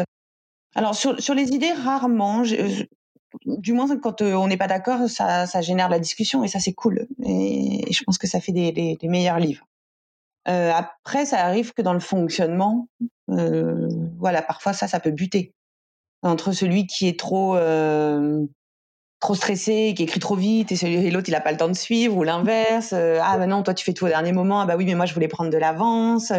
[0.76, 2.44] Alors sur, sur les idées, rarement.
[3.46, 6.74] du moins quand on n'est pas d'accord, ça, ça génère la discussion et ça c'est
[6.74, 7.08] cool.
[7.26, 9.66] Et, je pense que ça fait des meilleurs livres.
[10.50, 12.88] Euh, après, ça arrive que dans le fonctionnement,
[13.30, 15.54] euh, voilà, parfois ça, ça peut buter
[16.24, 18.46] entre celui qui est trop euh,
[19.20, 21.68] trop stressé, qui écrit trop vite, et celui et l'autre il a pas le temps
[21.68, 22.94] de suivre, ou l'inverse.
[22.94, 24.62] Ah ben non, toi tu fais tout au dernier moment.
[24.62, 26.32] Ah bah oui, mais moi je voulais prendre de l'avance.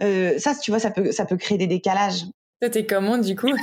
[0.00, 2.24] Ça, tu vois, ça peut ça peut créer des décalages.
[2.60, 3.46] Toi, t'es comment du coup?
[3.48, 3.58] Moi,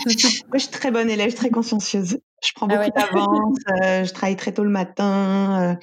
[0.53, 2.19] je suis très bonne élève, très consciencieuse.
[2.43, 5.77] Je prends ah beaucoup d'avance, euh, je travaille très tôt le matin.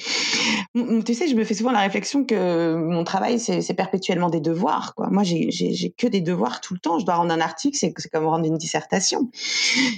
[0.75, 1.01] Euh.
[1.03, 4.94] Tu sais, je me fais souvent la réflexion que mon travail, c'est perpétuellement des devoirs.
[4.94, 5.09] Quoi.
[5.11, 6.99] Moi, j'ai que des devoirs tout le temps.
[6.99, 9.31] Je dois rendre un article, c'est comme rendre une dissertation.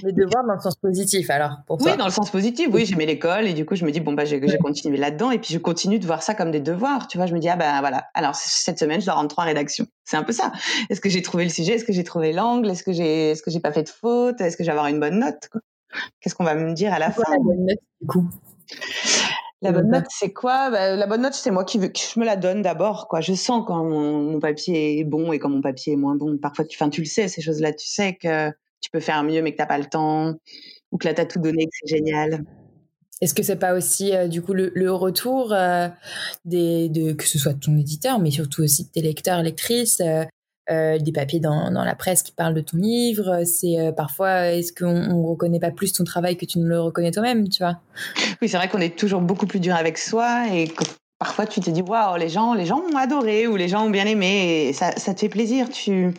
[0.03, 2.69] Les devoirs dans le sens positif, alors, pour Oui, dans le sens positif.
[2.71, 5.39] Oui, j'aimais l'école et du coup, je me dis, bon, bah, j'ai continué là-dedans et
[5.39, 7.07] puis je continue de voir ça comme des devoirs.
[7.07, 9.43] Tu vois, je me dis, ah ben voilà, alors cette semaine, je dois rendre trois
[9.43, 9.85] rédactions.
[10.05, 10.51] C'est un peu ça.
[10.89, 11.73] Est-ce que j'ai trouvé le sujet?
[11.73, 12.69] Est-ce que j'ai trouvé l'angle?
[12.69, 14.41] Est-ce que j'ai est-ce que j'ai pas fait de faute?
[14.41, 15.61] Est-ce que j'ai avoir une bonne note quoi?
[16.19, 18.29] Qu'est-ce qu'on va me dire à la fin La bonne note, du coup.
[19.61, 20.69] La bonne note, c'est quoi?
[20.69, 23.07] Bah, La bonne note, c'est moi qui veux que je me la donne d'abord.
[23.07, 23.21] Quoi.
[23.21, 26.37] Je sens quand mon, papier est bon et quand mon papier est moins bon.
[26.37, 27.71] Parfois, tu, tu le sais, ces choses-là.
[27.73, 28.49] Tu sais que
[28.81, 30.33] tu peux faire mieux, mais que tu n'as pas le temps.
[30.91, 32.43] Ou que là, tu as tout donné, que c'est génial.
[33.23, 35.87] Est-ce que c'est pas aussi euh, du coup le, retour euh,
[36.43, 40.25] des, de que ce soit ton éditeur, mais surtout aussi de tes lecteurs, lectrices, euh,
[40.69, 43.43] euh, des papiers dans, dans, la presse qui parlent de ton livre.
[43.45, 46.79] C'est euh, parfois, est-ce qu'on ne reconnaît pas plus ton travail que tu ne le
[46.79, 47.79] reconnais toi-même, tu vois?
[48.41, 50.83] Oui, c'est vrai qu'on est toujours beaucoup plus dur avec soi et que
[51.19, 53.89] parfois tu te dis waouh, les gens, les gens ont adoré ou les gens ont
[53.89, 55.69] bien aimé et ça, ça te fait plaisir.
[55.69, 56.13] Tu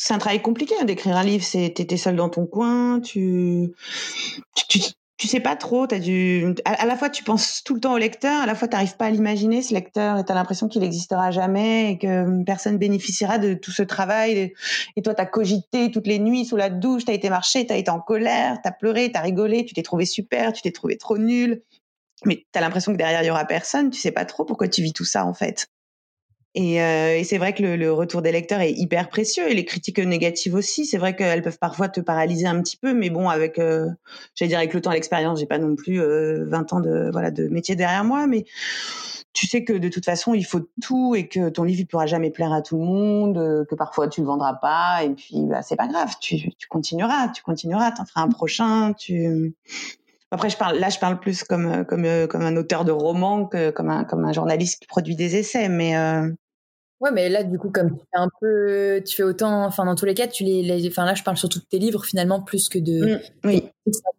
[0.00, 1.44] c'est un travail compliqué hein, d'écrire un livre.
[1.44, 3.72] C'est t'étais seul dans ton coin, tu,
[4.68, 4.78] tu,
[5.18, 7.98] tu sais pas trop, as du, à, la fois tu penses tout le temps au
[7.98, 10.68] lecteur, à la fois tu n'arrives pas à l'imaginer ce lecteur et tu as l'impression
[10.68, 14.54] qu'il n'existera jamais et que personne bénéficiera de tout ce travail.
[14.94, 17.66] Et toi, tu as cogité toutes les nuits sous la douche, tu as été marcher,
[17.66, 20.52] tu as été en colère, tu as pleuré, tu as rigolé, tu t'es trouvé super,
[20.52, 21.62] tu t'es trouvé trop nul.
[22.24, 24.68] Mais tu as l'impression que derrière, il y aura personne, tu sais pas trop pourquoi
[24.68, 25.66] tu vis tout ça en fait.
[26.60, 29.64] Et, euh, et c'est vrai que le, retour des lecteurs est hyper précieux et les
[29.64, 30.86] critiques négatives aussi.
[30.86, 33.88] C'est vrai qu'elles peuvent parfois te paralyser un petit peu, mais bon, avec, euh,
[34.34, 37.30] j'allais dire avec le temps, l'expérience, j'ai pas non plus euh, 20 ans de voilà
[37.30, 38.44] de métier derrière moi, mais
[39.32, 42.06] tu sais que de toute façon, il faut tout et que ton livre il pourra
[42.06, 45.44] jamais plaire à tout le monde, euh, que parfois tu le vendras pas et puis
[45.44, 48.94] bah, c'est pas grave, tu, continueras, tu continueras, t'en feras un prochain,
[50.30, 54.02] après, là, je parle plus comme comme comme un auteur de roman que comme un
[54.02, 55.94] comme un journaliste qui produit des essais, mais
[57.00, 59.94] Ouais, mais là, du coup, comme tu fais un peu, tu fais autant, enfin, dans
[59.94, 62.68] tous les cas, tu les, enfin, là, je parle surtout de tes livres, finalement, plus
[62.68, 63.14] que de.
[63.14, 63.64] Mmh, oui.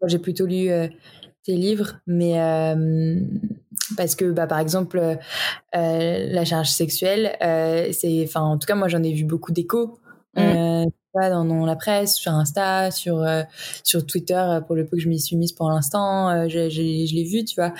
[0.07, 0.87] J'ai plutôt lu euh,
[1.43, 3.19] tes livres, mais euh,
[3.97, 5.17] parce que, bah, par exemple, euh,
[5.73, 7.35] la charge sexuelle,
[7.91, 9.99] c'est, enfin, en tout cas, moi, j'en ai vu beaucoup d'échos.
[10.35, 13.43] Mmh dans, la presse, sur Insta, sur euh,
[13.83, 16.69] sur Twitter euh, pour le peu que je m'y suis mise pour l'instant, euh, je,
[16.69, 17.73] je, l'ai vu, tu vois.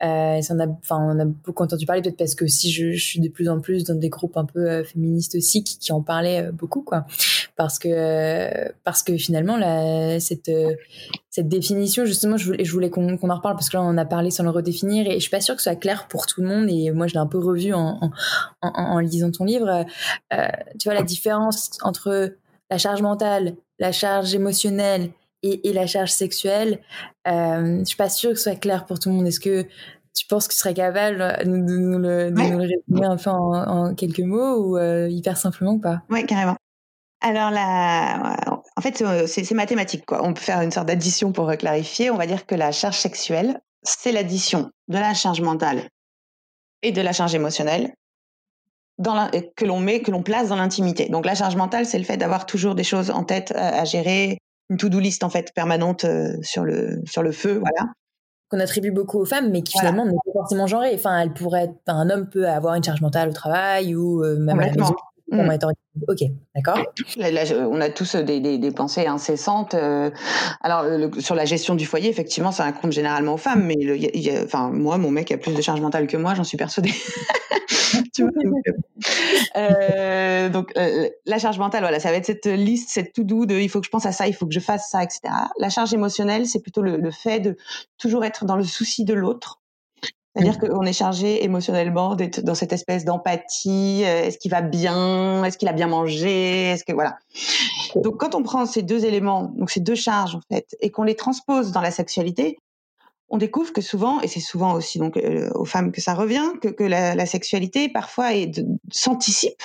[0.00, 3.28] On a, enfin on a beaucoup entendu parler peut-être parce que si je, suis de
[3.28, 7.06] plus en plus dans des groupes un peu féministes aussi qui, en parlaient beaucoup, quoi.
[7.56, 10.50] Parce que parce que finalement la, cette
[11.30, 13.98] cette définition justement, je voulais, je voulais qu'on en reparle parce que là on en
[13.98, 16.26] a parlé sans le redéfinir et je suis pas sûre que ce soit clair pour
[16.26, 18.10] tout le monde et moi je l'ai un peu revu en,
[18.62, 19.84] en lisant ton livre.
[20.78, 22.36] tu vois la différence entre
[22.70, 25.10] la charge mentale, la charge émotionnelle
[25.42, 26.80] et, et la charge sexuelle,
[27.28, 29.26] euh, je suis pas sûre que ce soit clair pour tout le monde.
[29.26, 29.66] Est-ce que
[30.14, 33.30] tu penses que tu serais capable de nous, le, de nous le résumer un peu
[33.30, 36.02] en, en quelques mots ou euh, hyper simplement ou pas?
[36.08, 36.56] Oui, carrément.
[37.20, 38.36] Alors là,
[38.76, 40.04] en fait, c'est mathématique.
[40.06, 40.22] Quoi.
[40.22, 42.10] On peut faire une sorte d'addition pour clarifier.
[42.10, 45.82] On va dire que la charge sexuelle, c'est l'addition de la charge mentale
[46.82, 47.94] et de la charge émotionnelle
[48.98, 51.08] dans que l'on met, que l'on place dans l'intimité.
[51.08, 54.38] Donc la charge mentale, c'est le fait d'avoir toujours des choses en tête à, gérer,
[54.70, 57.92] une to-do list en fait permanente euh, sur le sur le feu, voilà.
[58.48, 60.92] Qu'on attribue beaucoup aux femmes, mais qui finalement n'est pas forcément genrée.
[60.94, 64.38] Enfin, elle pourrait, être, un homme peut avoir une charge mentale au travail ou euh,
[64.38, 64.94] même à la maison.
[65.28, 65.50] Mmh.
[66.06, 66.18] Ok,
[66.54, 66.78] d'accord.
[67.68, 69.74] on a tous des, des, des pensées incessantes.
[69.74, 70.10] Euh,
[70.60, 70.84] alors,
[71.18, 74.70] sur la gestion du foyer, effectivement, ça incombe généralement aux femmes, mais y a, enfin,
[74.70, 76.92] moi, mon mec a plus de charge mentale que moi, j'en suis persuadée.
[79.56, 83.46] euh, donc, euh, la charge mentale, voilà, ça va être cette liste, cette tout doux
[83.46, 85.22] de il faut que je pense à ça, il faut que je fasse ça, etc.
[85.58, 87.56] La charge émotionnelle, c'est plutôt le, le fait de
[87.98, 89.60] toujours être dans le souci de l'autre
[90.36, 90.68] c'est-à-dire mmh.
[90.68, 94.02] qu'on est chargé émotionnellement d'être dans cette espèce d'empathie.
[94.04, 97.16] Euh, est-ce qu'il va bien Est-ce qu'il a bien mangé Est-ce que voilà.
[97.96, 101.04] Donc quand on prend ces deux éléments, donc ces deux charges en fait, et qu'on
[101.04, 102.58] les transpose dans la sexualité,
[103.28, 106.52] on découvre que souvent, et c'est souvent aussi donc euh, aux femmes que ça revient,
[106.60, 108.28] que, que la, la, sexualité parfois
[108.92, 109.62] s'anticipe,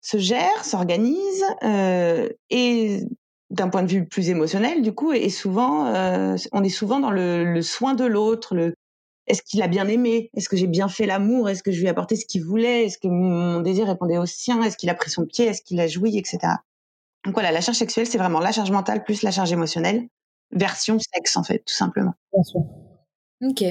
[0.00, 3.00] se gère, s'organise euh, et
[3.50, 7.10] d'un point de vue plus émotionnel, du coup, et souvent, euh, on est souvent dans
[7.10, 8.74] le, le soin de l'autre, le
[9.26, 10.30] est-ce qu'il a bien aimé?
[10.34, 11.48] Est-ce que j'ai bien fait l'amour?
[11.48, 12.86] Est-ce que je lui ai apporté ce qu'il voulait?
[12.86, 14.62] Est-ce que mon désir répondait au sien?
[14.62, 15.46] Est-ce qu'il a pris son pied?
[15.46, 16.38] Est-ce qu'il a joui, etc.
[17.24, 20.06] Donc voilà, la charge sexuelle, c'est vraiment la charge mentale plus la charge émotionnelle,
[20.52, 22.14] version sexe en fait, tout simplement.
[23.42, 23.62] Ok.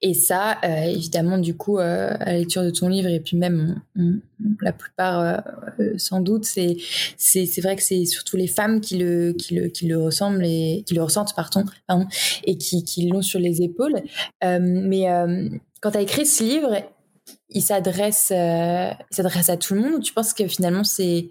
[0.00, 3.36] Et ça, euh, évidemment, du coup, euh, à la lecture de ton livre, et puis
[3.36, 3.82] même
[4.60, 5.20] la plupart,
[5.78, 6.76] euh, sans doute, c'est,
[7.18, 10.44] c'est, c'est vrai que c'est surtout les femmes qui le, qui le, qui le ressemblent
[10.44, 11.64] et qui le ressentent, pardon,
[12.44, 14.00] et qui, qui l'ont sur les épaules.
[14.42, 15.04] mais
[15.80, 16.82] quand tu as écrit ce livre,
[17.50, 21.28] il s'adresse, il s'adresse à tout le monde ou tu penses que finalement c'est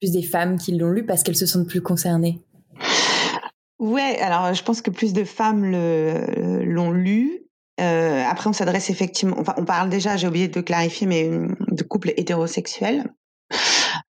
[0.00, 2.40] plus des femmes qui l'ont lu parce qu'elles se sentent plus concernées?
[3.78, 7.48] Ouais, alors je pense que plus de femmes l'ont lu.
[7.80, 9.36] Euh, après, on s'adresse effectivement.
[9.38, 13.12] Enfin, on parle déjà, j'ai oublié de clarifier, mais de couples hétérosexuels.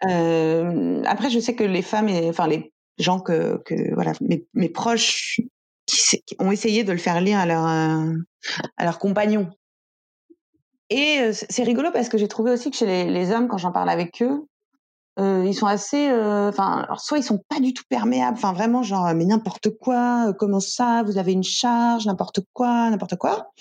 [0.05, 4.13] Euh, après, je sais que les femmes, et, enfin les gens que, que voilà,
[4.53, 5.39] mes, proches
[6.39, 9.49] ont essayé de le faire lire à leur à leurs compagnons.
[10.89, 13.71] Et euh, c'est rigolo parce que j'ai trouvé aussi que chez les hommes, quand j'en
[13.71, 14.47] parle avec eux,
[15.17, 18.83] euh, ils sont assez, euh, enfin, soit ils sont pas du tout perméables, enfin vraiment
[18.83, 23.51] genre mais n'importe quoi, euh, comment ça, vous avez une charge, n'importe quoi, n'importe quoi.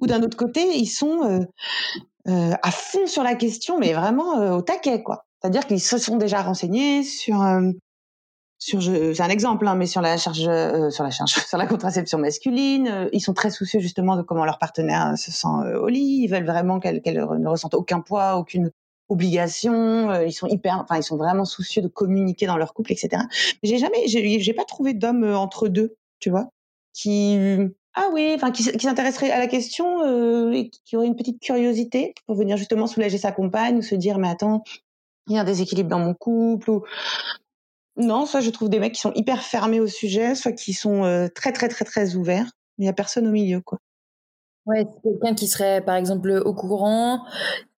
[0.00, 1.46] Ou d'un autre côté, ils sont
[2.26, 5.26] à fond sur la question, mais vraiment au taquet quoi.
[5.40, 7.36] C'est-à-dire qu'ils se sont déjà renseignés sur
[8.58, 10.38] c'est un exemple hein, mais sur la charge
[10.90, 14.58] sur la charge sur la contraception masculine ils sont très soucieux justement de comment leur
[14.58, 18.70] partenaire se sent au lit ils veulent vraiment qu'elle ne ressente aucun poids aucune
[19.08, 22.92] obligations, euh, ils sont hyper, enfin ils sont vraiment soucieux de communiquer dans leur couple,
[22.92, 23.22] etc.
[23.62, 26.48] J'ai jamais, j'ai pas trouvé d'homme euh, entre deux, tu vois,
[26.92, 27.38] qui
[27.94, 31.40] ah oui, enfin qui, qui s'intéresserait à la question euh, et qui aurait une petite
[31.40, 34.64] curiosité pour venir justement soulager sa compagne ou se dire mais attends,
[35.28, 36.82] il y a un déséquilibre dans mon couple ou
[37.96, 41.28] non, soit je trouve des mecs qui sont hyper fermés au sujet, soit qui sont
[41.32, 42.50] très très très très ouverts.
[42.76, 43.78] Mais il y a personne au milieu, quoi.
[44.66, 47.24] Ouais, quelqu'un qui serait par exemple au courant,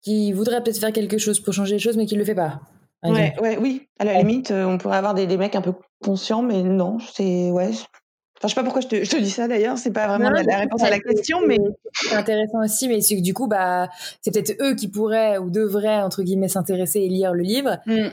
[0.06, 2.36] qui voudrait peut-être faire quelque chose pour changer les choses, mais qui ne le fait
[2.36, 2.62] pas.
[3.04, 3.88] Ouais, ouais, oui.
[4.00, 6.98] À la limite, euh, on pourrait avoir des, des, mecs un peu conscients, mais non,
[7.00, 7.70] c'est ouais.
[8.38, 10.30] Enfin, je sais pas pourquoi je te, je te dis ça d'ailleurs, c'est pas vraiment
[10.30, 11.58] la, réponse à la question, mais
[11.94, 12.88] c'est intéressant aussi.
[12.88, 13.90] Mais c'est que du coup, bah,
[14.22, 17.78] c'est peut-être eux qui pourraient ou devraient entre guillemets s'intéresser et lire le livre.
[17.86, 18.10] Mm.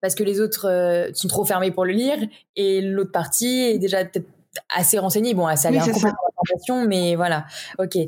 [0.00, 2.18] Parce que les autres euh, sont trop fermés pour le lire
[2.54, 4.28] et l'autre partie est déjà peut-être
[4.74, 5.34] assez renseignée.
[5.34, 7.46] Bon, ça a l'air oui, mais voilà.
[7.78, 7.98] Ok,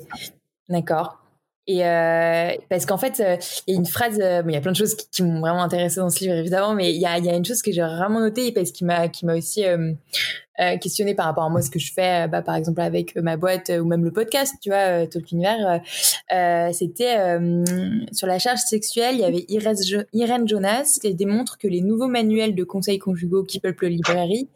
[0.69, 1.19] d'accord.
[1.71, 4.61] Et euh, parce qu'en fait, euh, il y a une phrase, euh, il y a
[4.63, 7.19] plein de choses qui, m'ont vraiment intéressé dans ce livre évidemment, mais il y a,
[7.19, 9.93] y a une chose que j'ai vraiment notée parce qu'il m'a qui m'a aussi euh,
[10.61, 13.37] euh, questionné par rapport à moi ce que je fais, bah, par exemple avec ma
[13.37, 15.83] boîte ou même le podcast, tu vois, Talk Univers.
[16.73, 17.39] C'était
[18.13, 19.45] sur la charge sexuelle, il y avait
[20.15, 24.49] Irène Jonas qui démontre que les nouveaux manuels de conseils conjugaux qui peuplent le librairie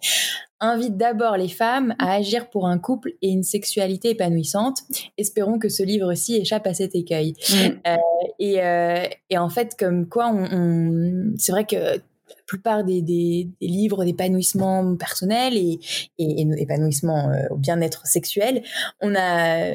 [0.63, 4.79] invite d'abord les femmes à agir pour un couple et une sexualité épanouissante.
[5.19, 7.35] Espérons que ce livre-ci échappe à cet écueil.
[7.51, 7.55] Mm.
[7.87, 7.97] Euh,
[8.39, 11.99] et, euh, et, en fait, comme quoi, on, on c'est vrai que la
[12.47, 15.81] plupart des, des, des livres d'épanouissement personnel et,
[16.19, 18.63] et, et épanouissement euh, au bien-être sexuel,
[19.01, 19.75] on a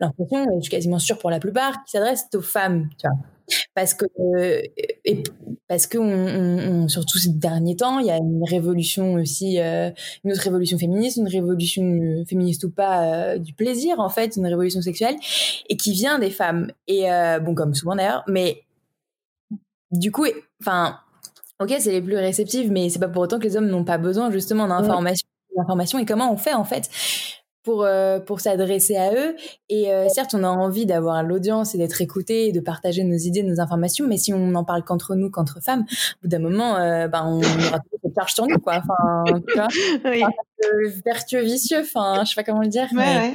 [0.00, 2.88] l'impression, je suis quasiment sûre pour la plupart, qui s'adressent aux femmes.
[2.98, 3.16] Tu vois
[3.74, 4.04] parce que
[5.04, 5.22] et
[5.68, 9.90] parce que on, on, surtout ces derniers temps, il y a une révolution aussi, euh,
[10.24, 14.46] une autre révolution féministe, une révolution féministe ou pas euh, du plaisir en fait, une
[14.46, 15.16] révolution sexuelle
[15.68, 16.72] et qui vient des femmes.
[16.86, 18.64] Et euh, bon comme souvent d'ailleurs, mais
[19.92, 20.26] du coup,
[20.60, 20.98] enfin,
[21.60, 23.98] ok c'est les plus réceptives, mais c'est pas pour autant que les hommes n'ont pas
[23.98, 26.90] besoin justement d'informations, d'informations et comment on fait en fait
[27.62, 29.36] pour, euh, pour s'adresser à eux.
[29.68, 33.16] Et euh, certes, on a envie d'avoir l'audience et d'être écouté et de partager nos
[33.16, 36.38] idées, nos informations, mais si on n'en parle qu'entre nous, qu'entre femmes, au bout d'un
[36.38, 38.78] moment, euh, ben, on aura tout cette charge sur nous, quoi.
[38.78, 39.68] Enfin, tu vois,
[40.10, 40.22] oui.
[41.04, 42.88] vertueux vicieux, enfin, je sais pas comment le dire.
[42.92, 43.16] Ouais, mais...
[43.16, 43.34] ouais.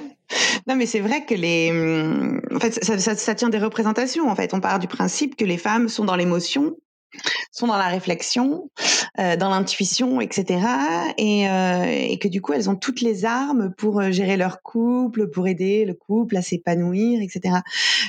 [0.68, 4.28] Non, mais c'est vrai que les, hum, en fait, ça, ça, ça, tient des représentations.
[4.28, 6.76] En fait, on part du principe que les femmes sont dans l'émotion
[7.52, 8.70] sont dans la réflexion,
[9.18, 10.60] euh, dans l'intuition, etc.
[11.18, 14.62] Et, euh, et, que du coup, elles ont toutes les armes pour euh, gérer leur
[14.62, 17.60] couple, pour aider le couple à s'épanouir, etc.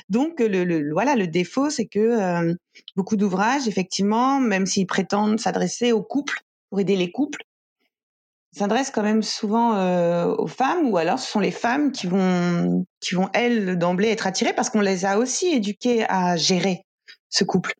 [0.08, 2.56] Donc, le, voilà, le défaut, c'est que
[2.96, 6.40] beaucoup d'ouvrages, effectivement, même s'ils prétendent s'adresser aux couples,
[6.70, 7.42] pour aider les couples,
[8.52, 9.76] s'adressent quand même souvent
[10.34, 14.26] aux femmes, ou alors ce sont les femmes qui vont, qui vont elles d'emblée être
[14.26, 16.86] attirées parce qu'on les a aussi éduquées à gérer
[17.28, 17.74] ce couple.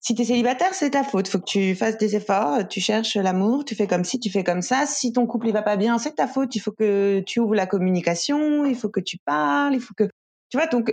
[0.00, 1.28] Si tu es célibataire, c'est ta faute.
[1.28, 4.44] Faut que tu fasses des efforts, tu cherches l'amour, tu fais comme ci, tu fais
[4.44, 4.86] comme ça.
[4.86, 6.54] Si ton couple il va pas bien, c'est ta faute.
[6.56, 10.04] Il faut que tu ouvres la communication, il faut que tu parles, il faut que
[10.48, 10.92] tu vois donc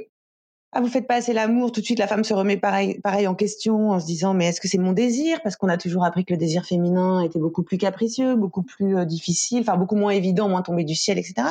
[0.76, 3.28] ah vous faites pas assez l'amour, tout de suite la femme se remet pareil, pareil
[3.28, 5.40] en question en se disant mais est-ce que c'est mon désir?
[5.44, 8.98] Parce qu'on a toujours appris que le désir féminin était beaucoup plus capricieux, beaucoup plus
[8.98, 11.50] euh, difficile, enfin beaucoup moins évident, moins tombé du ciel, etc.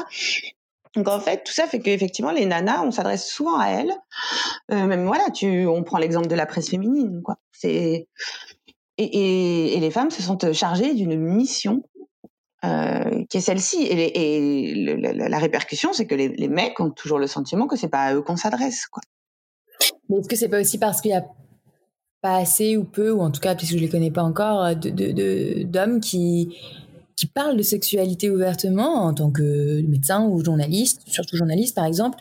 [0.95, 3.93] Donc en fait, tout ça fait qu'effectivement, les nanas, on s'adresse souvent à elles.
[4.71, 7.37] Euh, même voilà, tu, on prend l'exemple de la presse féminine, quoi.
[7.65, 8.09] Et,
[8.99, 11.83] et, les femmes se sentent chargées d'une mission
[12.65, 13.85] euh, qui est celle-ci.
[13.85, 18.05] Et, et la, répercussion, c'est que les, mecs ont toujours le sentiment que c'est pas
[18.05, 18.87] à eux qu'on s'adresse.
[20.09, 21.25] Mais est-ce que c'est pas aussi parce qu'il y a
[22.21, 24.91] pas assez ou peu, ou en tout cas, puisque je les connais pas encore, de,
[24.91, 26.57] de, d'hommes qui
[27.17, 32.19] qui parlent de sexualité ouvertement en tant que médecin ou journaliste, surtout journaliste par exemple,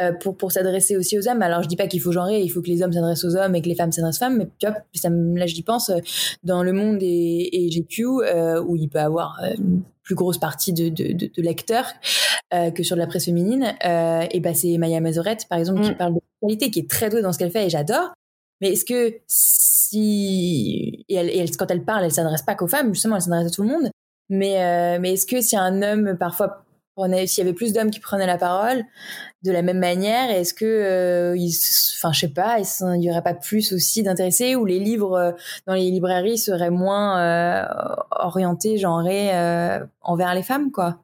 [0.00, 1.42] euh, pour, pour s'adresser aussi aux hommes.
[1.42, 3.54] Alors je dis pas qu'il faut genrer, il faut que les hommes s'adressent aux hommes
[3.54, 5.98] et que les femmes s'adressent aux femmes, mais tu vois, ça, là j'y pense, euh,
[6.42, 10.72] dans Le Monde et, et GQ, euh, où il peut avoir une plus grosse partie
[10.72, 11.86] de, de, de, de lecteurs
[12.52, 15.84] euh, que sur de la presse féminine, et ben c'est Maya Mazorette par exemple mm.
[15.84, 18.12] qui parle de sexualité, qui est très douée dans ce qu'elle fait et j'adore.
[18.60, 22.68] Mais est-ce que si et, elle, et elle, quand elle parle, elle s'adresse pas qu'aux
[22.68, 23.90] femmes, justement, elle s'adresse à tout le monde.
[24.32, 26.64] Mais, euh, mais est-ce que si un homme parfois
[27.26, 28.84] s'il y avait plus d'hommes qui prenaient la parole
[29.44, 31.34] de la même manière, est-ce que, euh,
[31.96, 35.32] enfin, je sais pas, il n'y aurait pas plus aussi d'intéressés ou les livres euh,
[35.66, 37.66] dans les librairies seraient moins
[38.10, 39.30] orientés, genrés
[40.02, 40.98] envers les femmes, quoi?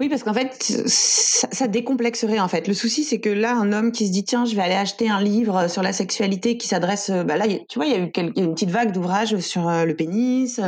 [0.00, 0.54] Oui, parce qu'en fait,
[0.86, 2.68] ça, décomplexerait en fait.
[2.68, 5.08] Le souci, c'est que là, un homme qui se dit tiens, je vais aller acheter
[5.08, 8.10] un livre sur la sexualité qui s'adresse, bah là, tu vois, il y a eu
[8.36, 10.60] une petite vague d'ouvrages sur le pénis,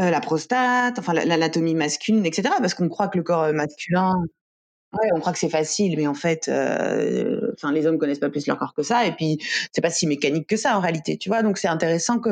[0.00, 2.54] euh, la prostate, enfin l'anatomie masculine, etc.
[2.58, 4.14] Parce qu'on croit que le corps masculin,
[4.94, 8.46] ouais, on croit que c'est facile, mais en fait, euh, les hommes connaissent pas plus
[8.46, 9.38] leur corps que ça, et puis
[9.72, 11.42] c'est pas si mécanique que ça en réalité, tu vois.
[11.42, 12.30] Donc c'est intéressant que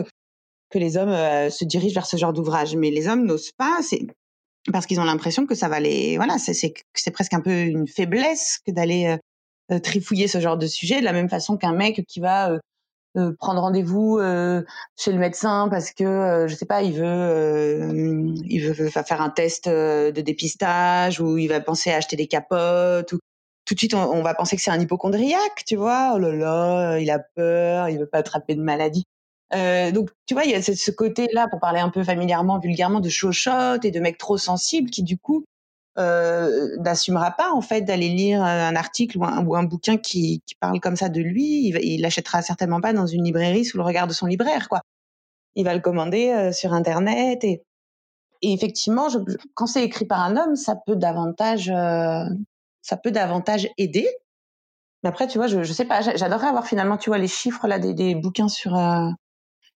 [0.71, 3.81] que les hommes euh, se dirigent vers ce genre d'ouvrage, mais les hommes n'osent pas.
[4.71, 7.89] Parce qu'ils ont l'impression que ça va les voilà c'est c'est presque un peu une
[7.89, 9.17] faiblesse que d'aller
[9.73, 12.59] euh, trifouiller ce genre de sujet de la même façon qu'un mec qui va
[13.19, 14.63] euh, prendre rendez-vous euh,
[14.99, 17.91] chez le médecin parce que euh, je sais pas il veut
[18.47, 23.13] il veut, faire un test de dépistage ou il va penser à acheter des capotes
[23.13, 23.19] ou
[23.67, 26.33] tout de suite on, on va penser que c'est un hypochondriaque tu vois oh là
[26.33, 29.05] là il a peur il veut pas attraper de maladie.
[29.05, 29.22] euh,
[29.53, 33.09] donc, tu vois, il y a ce côté-là, pour parler un peu familièrement, vulgairement, de
[33.09, 35.45] chochotte et de mecs trop sensibles qui, du coup,
[35.99, 40.41] euh, n'assumera pas en fait d'aller lire un article ou un, ou un bouquin qui,
[40.47, 41.67] qui, parle comme ça de lui.
[41.69, 44.81] Il, il l'achètera certainement pas dans une librairie sous le regard de son libraire, quoi.
[45.55, 47.63] Il va le commander euh, sur internet et,
[48.43, 49.19] et effectivement, je,
[49.55, 52.25] quand c'est écrit par un homme, ça peut davantage, euh,
[52.81, 54.09] ça peut davantage aider.
[55.03, 57.67] Mais après, tu vois, je, je sais pas, j'adorerais avoir finalement, tu vois, les chiffres
[57.67, 59.09] là des, des bouquins sur euh,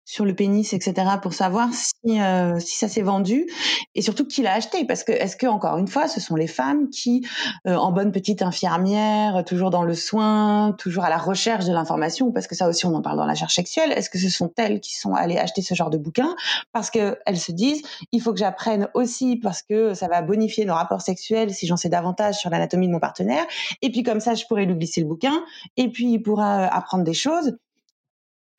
[0.05, 3.47] sur le pénis, etc., pour savoir si, euh, si ça s'est vendu
[3.95, 4.85] et surtout qui l'a acheté.
[4.85, 7.25] Parce que, est-ce que, encore une fois, ce sont les femmes qui,
[7.67, 12.31] euh, en bonne petite infirmière, toujours dans le soin, toujours à la recherche de l'information,
[12.31, 14.51] parce que ça aussi, on en parle dans la recherche sexuelle, est-ce que ce sont
[14.57, 16.35] elles qui sont allées acheter ce genre de bouquin?
[16.73, 17.81] Parce qu'elles se disent,
[18.11, 21.77] il faut que j'apprenne aussi parce que ça va bonifier nos rapports sexuels si j'en
[21.77, 23.45] sais davantage sur l'anatomie de mon partenaire.
[23.81, 25.43] Et puis, comme ça, je pourrais lui glisser le bouquin
[25.77, 27.55] et puis il pourra apprendre des choses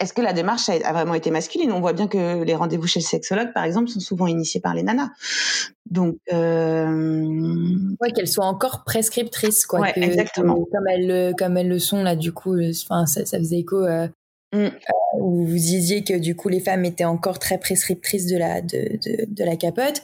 [0.01, 1.71] est-ce que la démarche a, vraiment été masculine?
[1.73, 4.75] On voit bien que les rendez-vous chez le sexologue, par exemple, sont souvent initiés par
[4.75, 5.11] les nanas.
[5.87, 7.79] Donc, euh...
[8.01, 9.81] ouais, qu'elles soient encore prescriptrices, quoi.
[9.81, 10.57] Ouais, que, exactement.
[10.57, 13.85] Que, comme elles, comme elles le sont là, du coup, enfin, ça, ça faisait écho
[13.85, 14.09] euh,
[14.55, 14.67] Mm.
[14.67, 14.71] Euh,
[15.19, 18.99] où vous disiez que du coup les femmes étaient encore très prescriptrices de la de,
[19.05, 20.01] de, de la capote,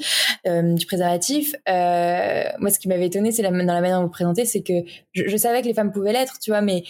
[0.46, 1.54] euh, du préservatif.
[1.68, 4.72] Euh, moi, ce qui m'avait étonné, c'est dans la manière dont vous présentez, c'est que
[5.12, 6.82] je, savais que les femmes pouvaient l'être, tu vois, mais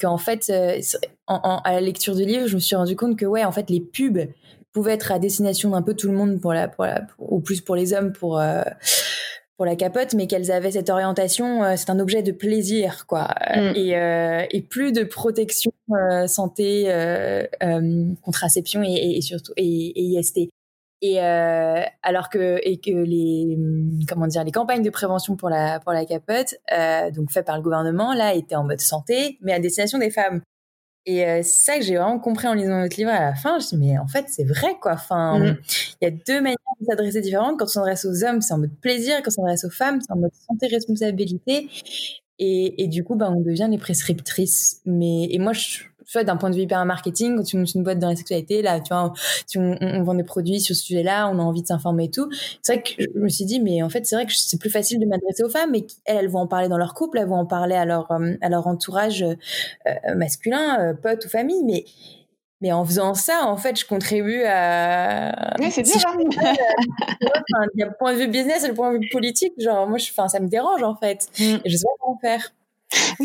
[0.00, 3.52] qu'en fait, à la lecture du livre, je me suis rendu compte que ouais, en
[3.52, 4.28] fait, les pubs
[4.72, 7.60] pouvaient être à destination d'un peu tout le monde pour la, pour la, ou plus
[7.60, 8.40] pour les hommes pour
[9.56, 13.28] pour la capote, mais qu'elles avaient cette orientation, euh, c'est un objet de plaisir, quoi,
[13.54, 13.72] mm.
[13.76, 19.92] et, euh, et, plus de protection euh, santé, euh, euh, contraception et, et, surtout et,
[19.96, 20.48] IST.
[21.02, 23.58] Et alors que et que les
[24.08, 26.54] comment dire les campagnes de prévention pour la pour la capote,
[27.14, 30.40] donc faites par le gouvernement, là étaient en mode santé, mais à destination des femmes.
[31.06, 33.50] Et euh, c'est ça que j'ai vraiment compris en lisant votre livre à la fin.
[33.50, 34.92] Je me suis dit, mais en fait, c'est vrai, quoi.
[34.92, 35.58] Enfin, mm.
[36.00, 37.58] il y a deux manières de s'adresser différentes.
[37.58, 39.16] Quand on s'adresse aux hommes, c'est en mode plaisir.
[39.22, 41.68] Quand on s'adresse aux femmes, c'est en mode santé, responsabilité.
[42.38, 44.80] Et, et du coup, ben, on devient les prescriptrices.
[44.86, 47.74] Mais, et moi, je, tu vois, d'un point de vue hyper marketing, quand tu montes
[47.74, 49.12] une boîte dans la sexualité, là, tu vois,
[49.48, 52.10] tu, on, on, vend des produits sur ce sujet-là, on a envie de s'informer et
[52.10, 52.28] tout.
[52.62, 54.70] C'est vrai que je me suis dit, mais en fait, c'est vrai que c'est plus
[54.70, 57.28] facile de m'adresser aux femmes, mais elles, elles vont en parler dans leur couple, elles
[57.28, 59.34] vont en parler à leur, euh, à leur entourage euh,
[60.14, 61.84] masculin, euh, pote ou famille, mais
[62.60, 65.54] mais en faisant ça, en fait, je contribue à.
[65.58, 65.92] Oui, c'est bien.
[65.92, 69.52] Si il y a le point de vue business et le point de vue politique.
[69.58, 71.28] Genre, moi, je, ça me dérange, en fait.
[71.38, 71.56] Mm.
[71.62, 72.54] Et je sais pas comment faire.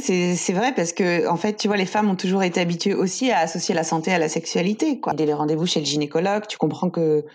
[0.01, 3.32] C'est vrai parce que en fait, tu vois, les femmes ont toujours été habituées aussi
[3.32, 4.99] à associer la santé à la sexualité.
[4.99, 5.13] Quoi.
[5.13, 7.26] Dès les rendez-vous chez le gynécologue, tu comprends que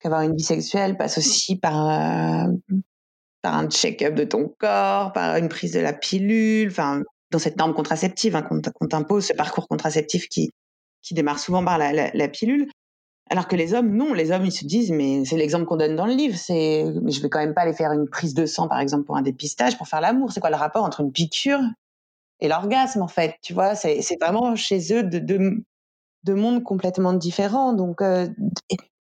[0.00, 2.52] qu'avoir une vie sexuelle passe aussi par euh,
[3.42, 7.56] par un check-up de ton corps, par une prise de la pilule, enfin dans cette
[7.56, 10.50] norme contraceptive hein, qu'on t'impose, ce parcours contraceptif qui
[11.02, 12.68] qui démarre souvent par la, pilule.
[13.28, 15.96] Alors que les hommes, non, les hommes, ils se disent, mais c'est l'exemple qu'on donne
[15.96, 18.46] dans le livre, c'est, mais je vais quand même pas aller faire une prise de
[18.46, 20.30] sang, par exemple, pour un dépistage, pour faire l'amour.
[20.30, 21.60] C'est quoi le rapport entre une piqûre
[22.38, 23.34] et l'orgasme, en fait?
[23.42, 25.64] Tu vois, c'est, vraiment chez eux de, de,
[26.22, 27.72] de mondes complètement différents.
[27.72, 28.28] Donc, euh,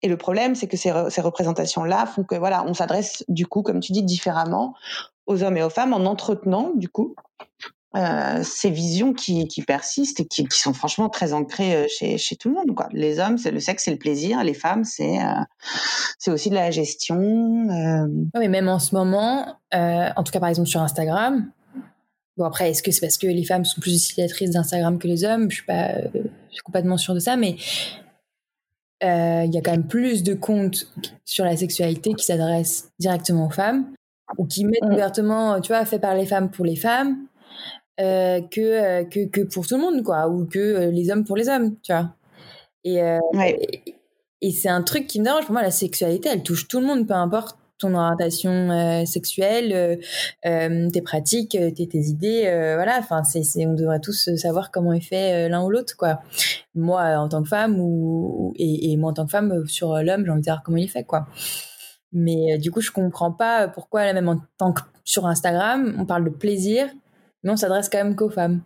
[0.02, 3.62] et, le problème, c'est que ces, ces représentations-là font que, voilà, on s'adresse, du coup,
[3.62, 4.74] comme tu dis, différemment
[5.26, 7.16] aux hommes et aux femmes en entretenant, du coup,
[7.96, 12.18] euh, ces visions qui, qui persistent et qui, qui, sont franchement très ancrées euh, chez,
[12.18, 12.74] chez tout le monde.
[12.76, 12.90] Quoi.
[12.92, 14.44] Les hommes, c'est le sexe, c'est le plaisir.
[14.44, 15.42] Les femmes, c'est euh,
[16.18, 17.20] c'est aussi de la gestion.
[17.20, 18.08] Euh...
[18.08, 21.52] Oui, mais même en ce moment, en tout cas par exemple sur Instagram.
[22.36, 25.24] Bon après, est-ce que c'est parce que les femmes sont plus utilisatrices d'Instagram que les
[25.24, 25.52] hommes?
[25.52, 26.20] Je suis pas, je
[26.50, 27.58] suis complètement sûre de ça, mais
[29.04, 30.88] il y a quand même plus de comptes
[31.26, 33.86] sur la sexualité qui s'adressent directement aux femmes
[34.40, 34.94] ou qui mettent mmh.
[34.94, 37.28] ouvertement, tu vois, fait par les femmes pour les femmes
[38.00, 41.24] euh, que, euh, que, que pour tout le monde, quoi, ou que euh, les hommes
[41.24, 42.16] pour les hommes, tu vois.
[42.84, 43.96] Et, et,
[44.42, 45.46] et c'est un truc qui me dérange.
[45.46, 50.00] Pour moi, la sexualité, elle touche tout le monde, peu importe ton orientation sexuelle,
[50.44, 52.44] tes pratiques, tes, tes idées,
[52.76, 52.98] voilà.
[53.00, 56.20] Enfin, c'est, on devrait tous savoir comment est fait l'un ou l'autre, quoi.
[56.76, 60.26] Moi, en tant que femme, ou, et, et moi en tant que femme, sur l'homme,
[60.26, 61.28] j'ai envie de savoir comment il fait, quoi.
[62.12, 66.26] Mais du coup, je comprends pas pourquoi, même en tant que sur Instagram, on parle
[66.26, 66.88] de plaisir,
[67.44, 68.62] mais on s'adresse quand même qu'aux femmes.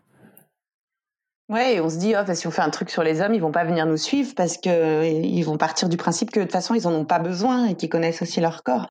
[1.49, 3.41] Ouais, et on se dit, oh, si on fait un truc sur les hommes, ils
[3.41, 6.51] vont pas venir nous suivre parce que ils vont partir du principe que de toute
[6.51, 8.88] façon, ils en ont pas besoin et qu'ils connaissent aussi leur corps.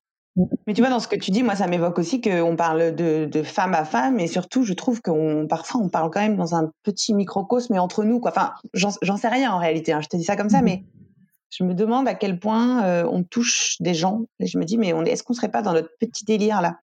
[0.65, 3.25] Mais tu vois, dans ce que tu dis, moi, ça m'évoque aussi qu'on parle de,
[3.25, 6.55] de, femme à femme, et surtout, je trouve qu'on parfois, on parle quand même dans
[6.55, 8.31] un petit microcosme, mais entre nous, quoi.
[8.31, 9.93] Enfin, j'en sais rien en réalité.
[9.93, 10.65] Hein, je te dis ça comme ça, mm.
[10.65, 10.83] mais
[11.49, 14.21] je me demande à quel point euh, on touche des gens.
[14.39, 16.77] Et je me dis, mais est-ce qu'on serait pas dans notre petit délire là?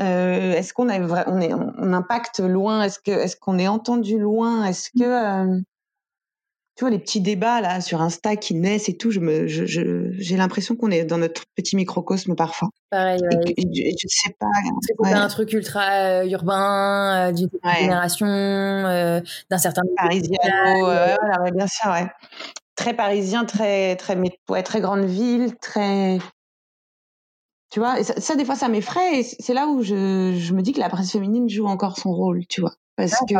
[0.00, 2.82] Euh, est-ce qu'on a on, est, on impacte loin?
[2.82, 4.64] Est-ce que est-ce qu'on est entendu loin?
[4.64, 5.60] Est-ce que euh,
[6.74, 9.64] tu vois les petits débats là sur Insta qui naissent et tout Je me, je,
[9.64, 12.68] j'ai l'impression qu'on est dans notre petit microcosme parfois.
[12.90, 13.20] Pareil.
[13.22, 13.54] Ouais.
[13.56, 14.46] je, je, sais pas.
[15.04, 17.48] C'est un truc ultra euh, urbain, d'une
[17.80, 19.82] génération, d'un certain.
[19.96, 20.36] Parisien.
[20.82, 22.06] Ouais, bien sûr, ouais.
[22.76, 24.18] Très parisien, très très
[24.50, 26.18] ouais, très grande ville, très
[27.70, 29.20] tu vois, ça, des fois, ça m'effraie.
[29.20, 32.12] Et c'est là où je, je, me dis que la presse féminine joue encore son
[32.12, 32.74] rôle, tu vois.
[32.96, 33.34] Parce ah, que,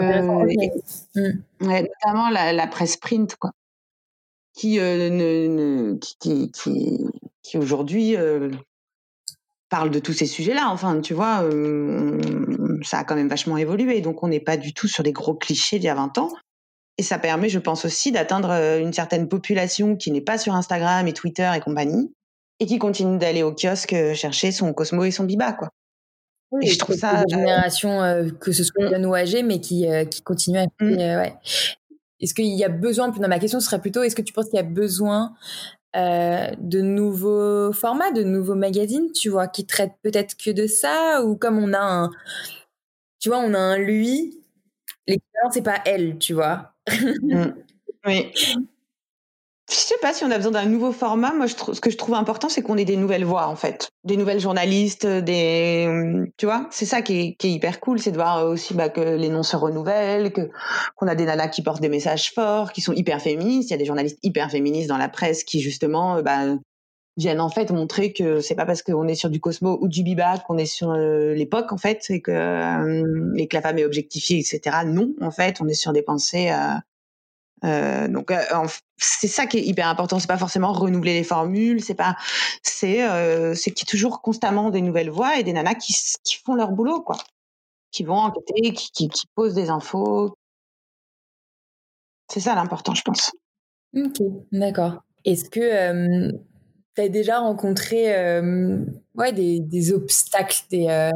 [1.14, 1.42] mmh.
[1.60, 3.52] notamment la, la, presse print, quoi,
[4.56, 6.98] qui, euh, ne, ne, qui, qui,
[7.42, 8.50] qui aujourd'hui euh,
[9.68, 10.68] parle de tous ces sujets-là.
[10.70, 12.20] Enfin, tu vois, euh,
[12.82, 14.00] ça a quand même vachement évolué.
[14.00, 16.32] Donc, on n'est pas du tout sur des gros clichés d'il y a 20 ans.
[16.98, 18.50] Et ça permet, je pense aussi, d'atteindre
[18.80, 22.10] une certaine population qui n'est pas sur Instagram et Twitter et compagnie,
[22.60, 25.70] et qui continue d'aller au kiosque euh, chercher son Cosmo et son Biba, quoi.
[26.62, 27.22] et je trouve ça.
[27.28, 30.66] Une euh, génération, euh, que ce soit jeune ou âgée, mais qui, qui continue à.
[30.80, 30.96] Mmh.
[30.96, 31.34] ouais.
[32.20, 34.56] Est-ce qu'il y a besoin, non, ma question serait plutôt, est-ce que tu penses qu'il
[34.56, 35.34] y a besoin
[35.94, 41.36] de nouveaux formats, de nouveaux magazines, tu vois, qui traitent peut-être que de ça, ou
[41.36, 42.10] comme on a un,
[43.18, 44.42] tu vois, on a un lui,
[45.06, 46.74] l'équivalent c'est pas elle, tu vois.
[47.22, 47.44] Mmh.
[48.06, 48.32] Oui.
[49.68, 51.32] Je sais pas si on a besoin d'un nouveau format.
[51.32, 53.90] Moi, je ce que je trouve important, c'est qu'on ait des nouvelles voix, en fait,
[54.04, 55.88] des nouvelles journalistes, des,
[56.36, 58.88] tu vois, c'est ça qui est, qui est, hyper cool, c'est de voir aussi bah,
[58.88, 60.50] que les noms se renouvellent, que
[60.94, 63.70] qu'on a des nanas qui portent des messages forts, qui sont hyper féministes.
[63.70, 66.56] Il y a des journalistes hyper féministes dans la presse qui justement, bah,
[67.16, 70.02] viennent en fait montrer que c'est pas parce qu'on est sur du Cosmo ou du
[70.02, 73.78] Biba qu'on est sur euh, l'époque en fait, et que euh, et que la femme
[73.78, 74.78] est objectifiée, etc.
[74.86, 76.50] Non, en fait, on est sur des pensées.
[76.50, 76.74] Euh,
[77.64, 78.42] euh, donc euh,
[78.98, 80.18] c'est ça qui est hyper important.
[80.18, 82.16] C'est pas forcément renouveler les formules, c'est pas,
[82.62, 85.94] c'est euh, c'est qu'il y a toujours constamment des nouvelles voix et des nanas qui,
[86.22, 87.16] qui font leur boulot quoi,
[87.90, 90.34] qui vont enquêter, qui, qui, posent des infos.
[92.30, 93.32] C'est ça l'important, je pense.
[93.96, 94.20] Ok,
[94.52, 95.02] d'accord.
[95.24, 96.30] Est-ce que
[96.94, 98.06] tu as déjà rencontré
[99.14, 101.10] ouais, des, des obstacles, des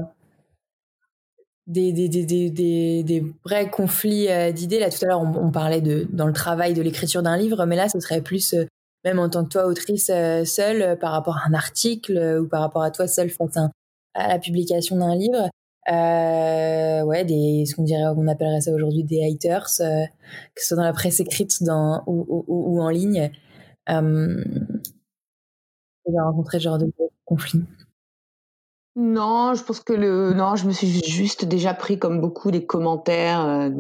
[1.66, 4.78] des, des, des, des, vrais conflits euh, d'idées.
[4.78, 7.76] Là, tout à l'heure, on, parlait de, dans le travail de l'écriture d'un livre, mais
[7.76, 8.64] là, ce serait plus, euh,
[9.04, 12.60] même en tant que toi, autrice euh, seule, par rapport à un article ou par
[12.60, 13.56] rapport à toi seule face
[14.14, 15.48] à, la publication d'un livre.
[17.06, 20.84] ouais, des, ce qu'on dirait, on appellerait ça aujourd'hui des haters, que ce soit dans
[20.84, 23.30] la presse écrite dans, ou, ou, en ligne.
[23.88, 24.44] Euh,
[26.06, 26.92] j'ai rencontré ce genre de
[27.24, 27.64] conflits.
[28.96, 32.66] Non, je pense que le non, je me suis juste déjà pris comme beaucoup des
[32.66, 33.70] commentaires euh,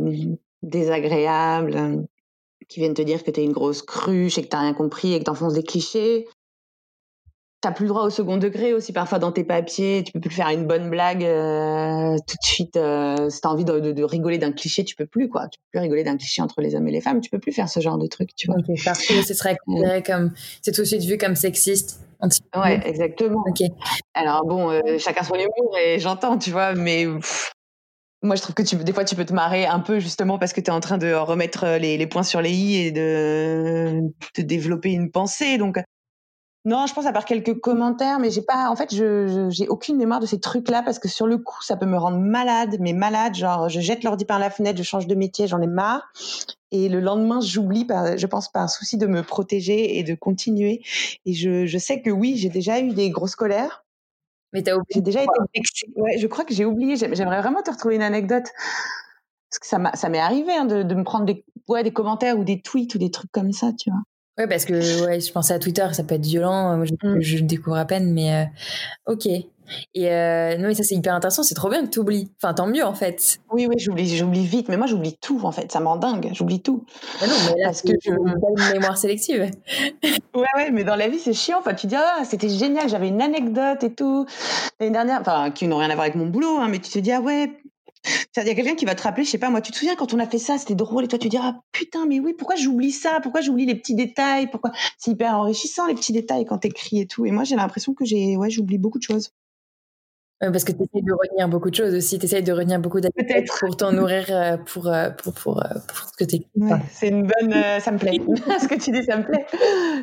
[0.62, 1.96] désagréables euh,
[2.68, 5.18] qui viennent te dire que t'es une grosse cruche et que t'as rien compris et
[5.18, 6.28] que t'enfonces des clichés.
[7.62, 10.02] T'as plus le droit au second degré aussi parfois dans tes papiers.
[10.02, 12.76] Tu peux plus faire une bonne blague euh, tout de suite.
[12.76, 15.48] Euh, si t'as envie de, de, de rigoler d'un cliché, tu peux plus quoi.
[15.48, 17.20] Tu peux plus rigoler d'un cliché entre les hommes et les femmes.
[17.20, 18.56] Tu peux plus faire ce genre de truc, tu vois.
[18.56, 20.32] Ok, parce que ce serait considéré comme
[20.62, 22.00] c'est tout de suite vu comme sexiste.
[22.56, 23.44] Ouais, exactement.
[23.46, 23.66] Ok.
[24.14, 27.52] Alors bon, euh, chacun son humour et j'entends, tu vois, mais pff,
[28.22, 30.52] moi je trouve que tu, des fois tu peux te marrer un peu justement parce
[30.52, 34.00] que tu es en train de remettre les, les points sur les i et de,
[34.36, 35.58] de développer une pensée.
[35.58, 35.78] Donc
[36.66, 39.96] non, je pense à part quelques commentaires, mais j'ai pas, en fait, je, j'ai aucune
[39.96, 42.92] mémoire de ces trucs-là parce que sur le coup, ça peut me rendre malade, mais
[42.92, 46.12] malade, genre, je jette l'ordi par la fenêtre, je change de métier, j'en ai marre.
[46.70, 47.86] Et le lendemain, j'oublie,
[48.16, 50.82] je pense, par souci de me protéger et de continuer.
[51.24, 53.84] Et je, je sais que oui, j'ai déjà eu des grosses colères.
[54.52, 55.00] Mais t'as J'ai oublié.
[55.02, 55.86] déjà été vexée.
[55.96, 56.96] Ouais, je crois que j'ai oublié.
[56.96, 58.44] J'aim- J'aimerais vraiment te retrouver une anecdote.
[59.50, 61.92] Parce que ça m'a- ça m'est arrivé hein, de, de me prendre des, ouais, des
[61.92, 64.00] commentaires ou des tweets ou des trucs comme ça, tu vois.
[64.40, 66.76] Ouais, parce que ouais, je pensais à Twitter, ça peut être violent.
[66.76, 67.20] Moi, je, Mm.
[67.20, 68.44] je le découvre à peine, mais euh,
[69.12, 69.26] ok.
[69.94, 71.44] Et euh, non, mais ça c'est hyper intéressant.
[71.44, 72.32] C'est trop bien que tu oublies.
[72.42, 73.38] Enfin, tant mieux en fait.
[73.52, 74.68] Oui, oui, j'oublie, j'oublie vite.
[74.68, 75.70] Mais moi, j'oublie tout, en fait.
[75.70, 76.30] Ça me rend dingue.
[76.32, 76.84] J'oublie tout.
[77.22, 79.48] Non, mais là, Parce que je- une mémoire sélective.
[80.34, 81.58] Ouais, ouais, mais dans la vie, c'est chiant.
[81.58, 84.26] Enfin, tu dis, ah, c'était génial, j'avais une anecdote et tout.
[84.80, 86.98] L'année dernière, enfin, qui n'ont rien à voir avec mon boulot, hein, mais tu te
[86.98, 87.52] dis, ah ouais.
[88.36, 89.96] Il y a quelqu'un qui va te rappeler, je sais pas, moi, tu te souviens
[89.96, 92.32] quand on a fait ça, c'était drôle, et toi, tu dis, ah putain, mais oui,
[92.32, 93.20] pourquoi j'oublie ça?
[93.22, 94.48] Pourquoi j'oublie les petits détails?
[94.50, 94.72] Pourquoi?
[94.98, 97.26] C'est hyper enrichissant, les petits détails, quand t'écris et tout.
[97.26, 99.32] Et moi, j'ai l'impression que j'ai, ouais, j'oublie beaucoup de choses.
[100.40, 102.18] Parce que tu essayes de retenir beaucoup de choses aussi.
[102.18, 105.68] Tu essayes de retenir beaucoup d'anecdotes pour t'en nourrir euh, pour, euh, pour, pour, euh,
[105.86, 107.52] pour ce que tu Ouais, c'est une bonne.
[107.80, 108.18] ça me plaît.
[108.58, 109.44] ce que tu dis, ça me plaît.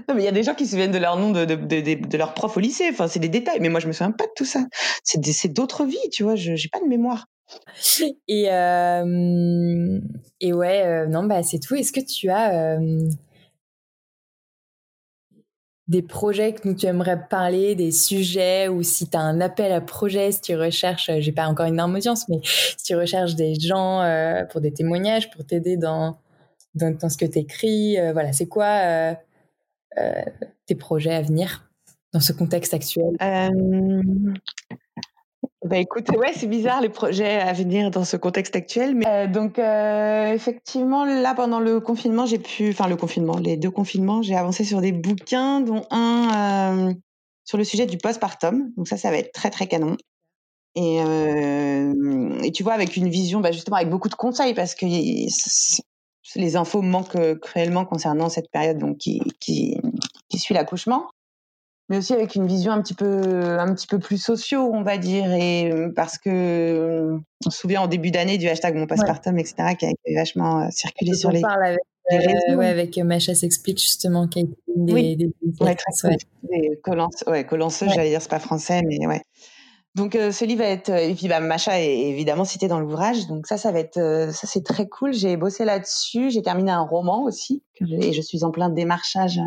[0.08, 1.56] Non, mais il y a des gens qui se souviennent de leur nom de, de,
[1.56, 2.88] de, de, leur prof au lycée.
[2.92, 3.60] Enfin, c'est des détails.
[3.62, 4.64] Mais moi, je me souviens pas de tout ça.
[5.04, 6.36] C'est d'autres vies, tu vois.
[6.36, 7.26] Je j'ai pas de mémoire.
[8.28, 10.00] Et, euh,
[10.40, 11.76] et ouais, euh, non, bah, c'est tout.
[11.76, 13.10] Est-ce que tu as euh,
[15.88, 19.80] des projets dont tu aimerais parler, des sujets, ou si tu as un appel à
[19.80, 23.56] projet, si tu recherches, j'ai pas encore une énorme audience, mais si tu recherches des
[23.56, 24.02] gens
[24.50, 26.18] pour des témoignages, pour t'aider dans,
[26.76, 29.16] dans, dans ce que tu écris, voilà, c'est quoi
[30.66, 31.70] tes projets à venir
[32.14, 33.18] dans ce contexte actuel?
[35.68, 38.96] Bah écoute, ouais, c'est bizarre les projets à venir dans ce contexte actuel.
[38.96, 43.58] Mais euh, donc euh, effectivement, là pendant le confinement, j'ai pu, enfin le confinement, les
[43.58, 46.94] deux confinements, j'ai avancé sur des bouquins, dont un euh,
[47.44, 48.72] sur le sujet du postpartum.
[48.78, 49.98] Donc ça, ça va être très très canon.
[50.76, 51.02] Et,
[52.54, 56.82] tu vois, avec une vision, bah, justement, avec beaucoup de conseils, parce que les infos
[56.82, 59.78] manquent cruellement concernant cette période donc qui, qui,
[60.30, 61.08] qui suit l'accouchement
[61.90, 64.98] mais aussi avec une vision un petit peu un petit peu plus sociaux on va
[64.98, 68.88] dire et euh, parce que euh, on se souvient en début d'année du hashtag mon
[68.88, 71.80] postpartum etc qui a vachement euh, circulé sur On les, parle avec,
[72.12, 72.58] les réseaux.
[72.60, 75.16] ouais, avec Macha s'explique justement qui a été une des, Oui.
[75.18, 75.32] des
[75.62, 76.18] Ouais, très ouais.
[76.18, 76.18] cool.
[76.50, 76.70] Des
[77.28, 77.94] ouais, Ouais.
[77.96, 79.22] j'allais dire, c'est pas français, mais ouais.
[79.96, 83.26] Donc euh, ce livre va être et puis bah Macha est évidemment cité dans l'ouvrage,
[83.28, 85.12] donc ça ça va être euh, ça c'est très cool.
[85.14, 89.40] J'ai bossé là-dessus, j'ai terminé un roman aussi et je suis en plein démarchage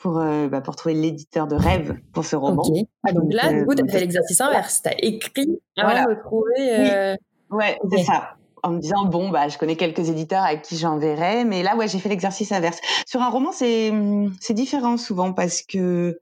[0.00, 2.62] pour euh, bah, pour trouver l'éditeur de rêve pour ce roman.
[2.62, 2.74] Ok.
[3.06, 4.82] Ah, donc là, Donc, du coup, euh, tu as fait l'exercice inverse.
[4.82, 6.06] Tu as écrit avant Voilà.
[6.06, 6.78] de trouver.
[6.78, 7.16] euh,
[7.50, 8.30] Ouais, c'est ça.
[8.62, 11.88] En me disant bon bah je connais quelques éditeurs avec qui j'enverrai, mais là ouais
[11.88, 12.78] j'ai fait l'exercice inverse.
[13.06, 16.20] Sur un roman c'est hum, c'est différent souvent parce que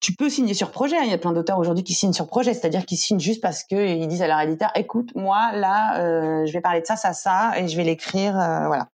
[0.00, 0.96] tu peux signer sur projet.
[0.96, 1.02] hein.
[1.04, 3.62] Il y a plein d'auteurs aujourd'hui qui signent sur projet, c'est-à-dire qu'ils signent juste parce
[3.64, 6.96] que ils disent à leur éditeur écoute moi là euh, je vais parler de ça
[6.96, 8.88] ça ça et je vais l'écrire euh, voilà.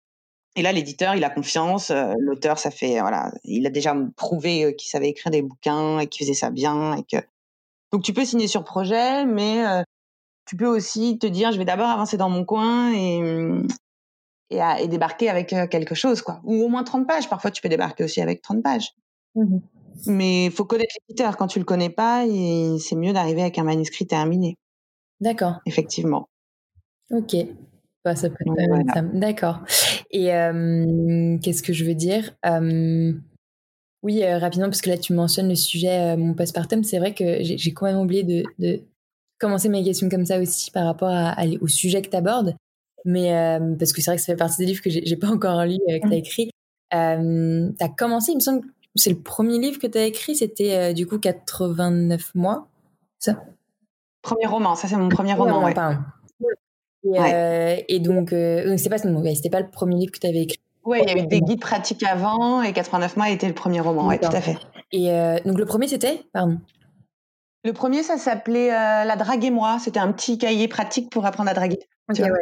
[0.57, 4.65] Et là l'éditeur il a confiance, euh, l'auteur ça fait voilà il a déjà prouvé
[4.65, 7.17] euh, qu'il savait écrire des bouquins et qu'il faisait ça bien et que
[7.93, 9.83] donc tu peux signer sur projet, mais euh,
[10.47, 13.67] tu peux aussi te dire je vais d'abord avancer dans mon coin et hum,
[14.51, 17.61] et, à- et débarquer avec quelque chose quoi ou au moins 30 pages parfois tu
[17.61, 18.93] peux débarquer aussi avec 30 pages
[19.35, 19.61] Mhm.
[20.07, 22.25] mais il faut connaître l'éditeur quand tu le connais pas
[22.79, 24.57] c'est mieux d'arriver avec un manuscrit terminé
[25.21, 25.57] D'accord.
[25.67, 26.29] effectivement
[27.11, 27.35] Ok.
[28.07, 28.93] Bah, ça peut être pas voilà.
[28.95, 29.03] ça.
[29.03, 29.63] D'accord.
[30.13, 32.37] Et euh, qu'est-ce que je veux dire?
[32.47, 33.13] Euh,
[34.05, 36.85] Oui, euh, rapidement, parce que là, tu mentionnes le sujet, euh, mon postpartum.
[36.85, 38.81] C'est vrai que j'ai quand même oublié de, de
[39.41, 42.55] commencer mes questions comme ça aussi par rapport à, à- au sujet que tu abordes.
[43.05, 45.65] Mais parce que c'est vrai que ça fait partie des livres que j'ai pas encore
[45.65, 46.51] lu, euh, que tu as écrit.
[46.93, 50.37] Tu as commencé, il me semble, que c'est le premier livre que tu as écrit,
[50.37, 52.69] c'était du coup 89 mois.
[53.19, 53.43] Ça?
[54.23, 55.75] Premier roman ça c'est mon premier roman ouais.
[57.15, 60.27] Euh, et donc, euh, donc c'est pas ouais, c'était pas le premier livre que tu
[60.27, 60.59] avais écrit.
[60.85, 63.81] Ouais, il y a eu des guides pratiques avant et 89 mois était le premier
[63.81, 64.57] roman ouais tout à fait
[64.93, 66.59] Et euh, donc le premier c'était, pardon.
[67.65, 69.79] Le premier, ça s'appelait La drague et moi.
[69.81, 71.81] C'était un petit cahier pratique pour apprendre à draguer.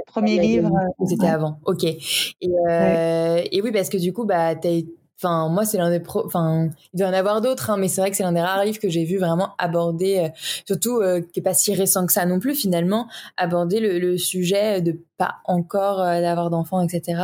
[0.06, 0.70] Premier livre.
[1.06, 1.60] C'était avant.
[1.64, 1.84] Ok.
[1.84, 1.96] Et,
[2.42, 4.54] et, oui, parce que du coup, bah, as
[5.24, 6.24] Enfin, moi, c'est l'un des pro.
[6.26, 8.64] Enfin, il doit en avoir d'autres, hein, mais c'est vrai que c'est l'un des rares
[8.64, 10.28] livres que j'ai vu vraiment aborder, euh,
[10.66, 13.08] surtout euh, qui est pas si récent que ça non plus finalement,
[13.38, 17.20] aborder le, sujet de pas encore euh, d'avoir d'enfants, etc.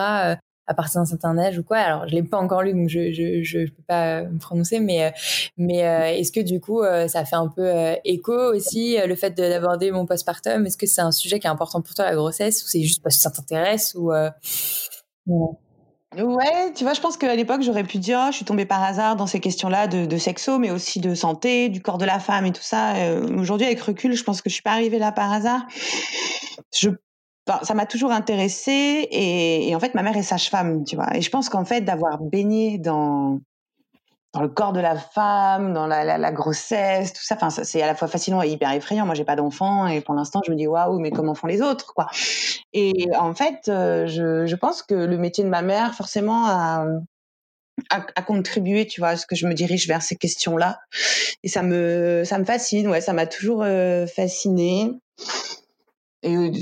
[0.66, 1.76] à partir d'un certain âge ou quoi.
[1.76, 5.12] Alors, je l'ai pas encore lu, donc je je je, peux pas me prononcer, mais
[5.59, 5.78] mais
[6.18, 7.70] est-ce que du coup, ça fait un peu
[8.05, 10.66] écho aussi le fait d'aborder mon postpartum?
[10.66, 13.03] Est-ce que c'est un sujet qui est important pour toi la grossesse ou c'est juste
[13.03, 14.12] parce que ça t'intéresse ou
[16.17, 19.17] tu vois, je pense qu'à l'époque, j'aurais pu dire, oh, je suis tombée par hasard
[19.17, 22.47] dans ces questions-là de, de, sexo, mais aussi de santé, du corps de la femme
[22.47, 22.97] et tout ça.
[22.97, 25.67] Euh, aujourd'hui, avec recul, je pense que je suis pas arrivée là par hasard.
[26.77, 26.91] Je,
[27.63, 31.17] ça m'a toujours intéressée et, et, en fait, ma mère est sage-femme, tu vois.
[31.17, 33.41] Et je pense qu'en fait, d'avoir baigné dans
[34.33, 37.35] dans le corps de la femme, dans la, la, grossesse, tout ça.
[37.35, 39.05] Enfin, c'est à la fois fascinant et hyper effrayant.
[39.05, 41.62] Moi, j'ai pas d'enfant et pour l'instant, je me dis waouh, mais comment font les
[41.62, 42.07] autres, quoi?
[42.72, 46.87] Et en fait, euh, je, je, pense que le métier de ma mère, forcément, a,
[47.89, 50.78] a, contribué, tu vois, à ce que je me dirige vers ces questions-là.
[51.43, 52.89] Et ça me, ça me fascine.
[52.89, 54.93] Ouais, ça m'a toujours euh, fasciné.
[56.23, 56.53] Et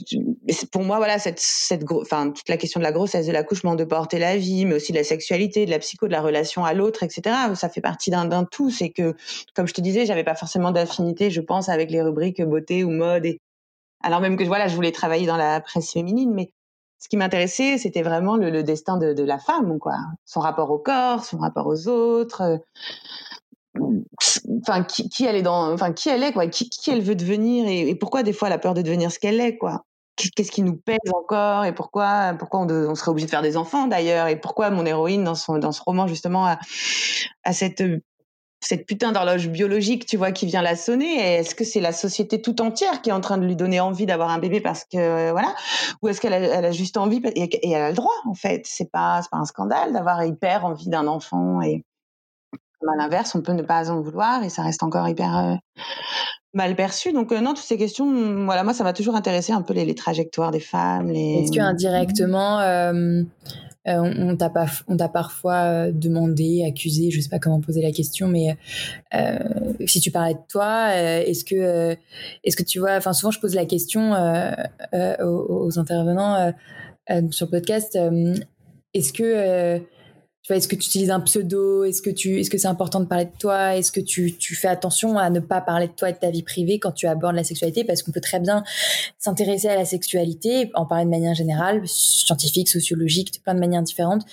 [0.70, 3.84] pour moi, voilà, cette, cette, enfin, toute la question de la grossesse, de l'accouchement, de
[3.84, 6.74] porter la vie, mais aussi de la sexualité, de la psycho, de la relation à
[6.74, 7.34] l'autre, etc.
[7.54, 8.70] Ça fait partie d'un tout.
[8.70, 9.16] C'est que,
[9.54, 12.90] comme je te disais, j'avais pas forcément d'affinité, je pense, avec les rubriques beauté ou
[12.90, 13.26] mode.
[13.26, 13.40] Et...
[14.00, 16.52] Alors même que voilà, je voulais travailler dans la presse féminine, mais
[17.00, 19.96] ce qui m'intéressait, c'était vraiment le, le destin de, de, la femme, quoi.
[20.24, 22.60] Son rapport au corps, son rapport aux autres
[24.60, 27.94] enfin qui, elle est dans enfin qui elle est quoi qui, elle veut devenir et,
[27.94, 29.84] pourquoi des fois elle a peur de devenir ce qu'elle est quoi
[30.16, 33.86] qu'est-ce qui nous pèse encore et pourquoi pourquoi on, serait obligé de faire des enfants
[33.86, 36.58] d'ailleurs et pourquoi mon héroïne dans son dans ce roman justement a,
[37.52, 37.82] cette
[38.60, 41.36] cette putain d'horloge biologique, tu vois, qui vient la sonner.
[41.36, 44.04] Est-ce que c'est la société tout entière qui est en train de lui donner envie
[44.04, 45.54] d'avoir un bébé parce que voilà,
[46.02, 48.62] ou est-ce qu'elle a, juste envie et, elle a le droit en fait.
[48.66, 51.84] C'est pas c'est pas un scandale d'avoir hyper envie d'un enfant et
[52.86, 55.54] à l'inverse, on peut ne pas en vouloir et ça reste encore hyper euh,
[56.54, 57.12] mal perçu.
[57.12, 59.94] Donc euh, non, toutes ces questions, voilà, moi ça m'a toujours intéressé un peu les,
[59.94, 61.10] trajectoires des femmes.
[61.10, 63.22] Est-ce que indirectement, euh,
[63.86, 68.28] on, t'a pas, on t'a parfois demandé, accusé, je sais pas comment poser la question,
[68.28, 68.56] mais
[69.86, 71.96] si tu parlais de toi, est-ce que,
[72.44, 74.12] est-ce que tu vois, enfin souvent je pose la question
[75.22, 76.52] aux, aux, intervenants
[77.30, 77.98] sur le podcast,
[78.92, 79.80] est-ce que
[80.56, 81.84] est-ce que tu utilises un pseudo?
[81.84, 83.76] Est-ce que tu, est-ce que c'est important de parler de toi?
[83.76, 86.30] Est-ce que tu, tu fais attention à ne pas parler de toi et de ta
[86.30, 87.84] vie privée quand tu abordes la sexualité?
[87.84, 88.64] Parce qu'on peut très bien
[89.18, 93.82] s'intéresser à la sexualité, en parler de manière générale, scientifique, sociologique, de plein de manières
[93.82, 94.24] différentes,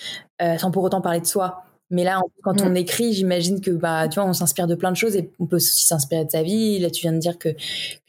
[0.41, 1.63] euh, sans pour autant parler de soi.
[1.91, 2.77] Mais là, quand on mm.
[2.77, 5.57] écrit, j'imagine que bah, tu vois, on s'inspire de plein de choses et on peut
[5.57, 6.79] aussi s'inspirer de sa vie.
[6.79, 7.49] Là, tu viens de dire que,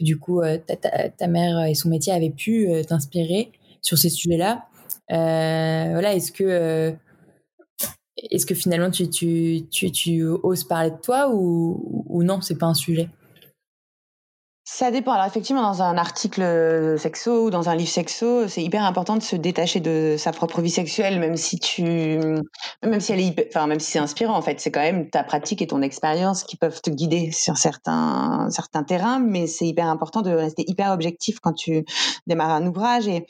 [0.01, 0.77] du coup, euh, ta,
[1.09, 3.51] ta, mère et son métier avaient pu euh, t'inspirer
[3.83, 4.65] sur ces sujets-là.
[5.09, 6.95] voilà, est-ce que
[8.17, 13.09] est-ce que finalement tu, tu, oses parler de toi ou non, c'est pas un sujet?
[14.69, 15.13] Ça dépend.
[15.13, 19.23] Alors effectivement, dans un article sexo ou dans un livre sexo, c'est hyper important de
[19.23, 22.19] se détacher de sa propre vie sexuelle, même si tu,
[22.83, 25.23] même si elle est, enfin même si c'est inspirant en fait, c'est quand même ta
[25.23, 29.87] pratique et ton expérience qui peuvent te guider sur certains certains terrains, mais c'est hyper
[29.87, 31.85] important de rester hyper objectif quand tu
[32.27, 33.25] démarres un ouvrage et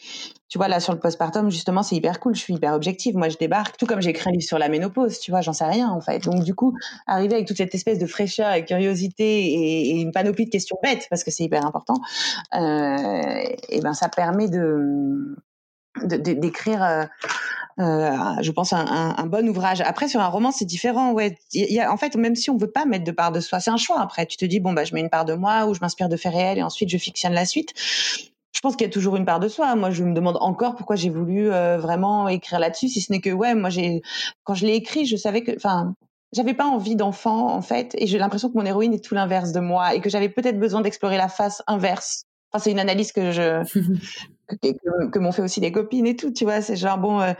[0.49, 2.37] tu vois, là, sur le postpartum, justement, c'est hyper cool.
[2.37, 3.16] Je suis hyper objective.
[3.16, 5.53] Moi, je débarque, tout comme j'ai écrit un livre sur la ménopause, tu vois, j'en
[5.53, 6.20] sais rien, en fait.
[6.20, 6.72] Donc, du coup,
[7.09, 11.09] arriver avec toute cette espèce de fraîcheur et curiosité et, une panoplie de questions bêtes,
[11.11, 12.01] parce que c'est hyper important,
[12.55, 15.37] euh, et ben, ça permet de,
[16.05, 17.05] d'écrire, euh,
[17.81, 19.81] euh, je pense, un, bon ouvrage.
[19.83, 21.12] Après, sur un roman, c'est différent.
[21.12, 23.61] Ouais, y a, en fait, même si on veut pas mettre de part de soi,
[23.61, 24.01] c'est un choix.
[24.01, 26.09] Après, tu te dis bon bah, je mets une part de moi ou je m'inspire
[26.09, 27.74] de faits réels et ensuite je fictionne la suite
[28.53, 29.77] je pense qu'il y a toujours une part de soi.
[29.77, 33.29] Moi, je me demande encore pourquoi j'ai voulu vraiment écrire là-dessus, si ce n'est que
[33.29, 34.01] ouais, moi j'ai
[34.45, 35.95] quand je l'ai écrit, je savais que, enfin,
[36.37, 39.53] j'avais pas envie d'enfant en fait, et j'ai l'impression que mon héroïne est tout l'inverse
[39.53, 42.24] de moi et que j'avais peut-être besoin d'explorer la face inverse.
[42.53, 43.62] Enfin, c'est une analyse que je
[44.47, 46.61] que, que m'ont fait aussi des copines et tout, tu vois.
[46.61, 47.32] C'est genre, bon, euh,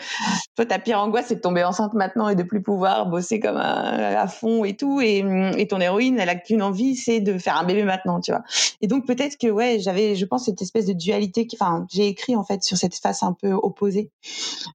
[0.57, 3.57] toi, ta pire angoisse, c'est de tomber enceinte maintenant et de plus pouvoir bosser comme
[3.57, 5.01] à fond et tout.
[5.01, 5.25] Et,
[5.57, 8.43] et ton héroïne, elle a qu'une envie, c'est de faire un bébé maintenant, tu vois.
[8.81, 12.37] Et donc, peut-être que, ouais, j'avais, je pense, cette espèce de dualité enfin, j'ai écrit,
[12.37, 14.11] en fait, sur cette face un peu opposée.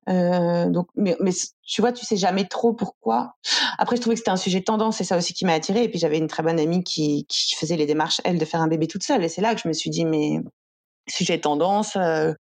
[0.09, 1.31] Euh, donc, mais, mais
[1.63, 3.35] tu vois, tu sais jamais trop pourquoi.
[3.77, 5.83] Après, je trouvais que c'était un sujet tendance, c'est ça aussi qui m'a attirée.
[5.83, 8.61] Et puis, j'avais une très bonne amie qui, qui faisait les démarches, elle, de faire
[8.61, 9.23] un bébé toute seule.
[9.23, 10.39] Et c'est là que je me suis dit, mais
[11.07, 11.95] sujet tendance.
[11.95, 12.33] Euh,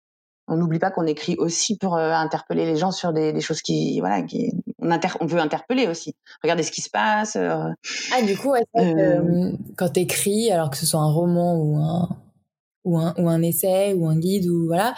[0.47, 3.61] on n'oublie pas qu'on écrit aussi pour euh, interpeller les gens sur des, des, choses
[3.61, 6.15] qui, voilà, qui, on, veut interpeller aussi.
[6.43, 7.37] Regardez ce qui se passe.
[7.37, 8.53] Ah, du coup,
[9.77, 12.09] quand tu écris, alors que ce soit un roman ou un,
[12.83, 14.93] ou un, ou un essai ou un guide ou voilà,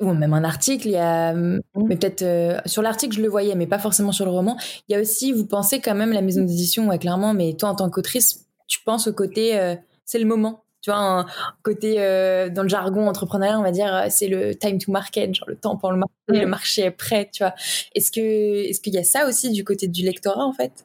[0.00, 1.60] ou même un article, il y a, mmh.
[1.88, 4.56] mais peut-être euh, sur l'article je le voyais, mais pas forcément sur le roman.
[4.88, 7.70] Il y a aussi, vous pensez quand même la maison d'édition, ouais, clairement, mais toi
[7.70, 9.74] en tant qu'autrice, tu penses au côté, euh,
[10.04, 11.26] c'est le moment, tu vois, un
[11.62, 15.48] côté euh, dans le jargon entrepreneurial, on va dire, c'est le time to market, genre
[15.48, 16.50] le temps pour le marché, le mmh.
[16.50, 17.54] marché est prêt, tu vois.
[17.94, 20.84] Est-ce que, est-ce qu'il y a ça aussi du côté du lectorat en fait?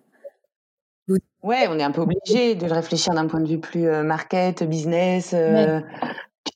[1.43, 5.35] Ouais, on est un peu obligé de réfléchir d'un point de vue plus market, business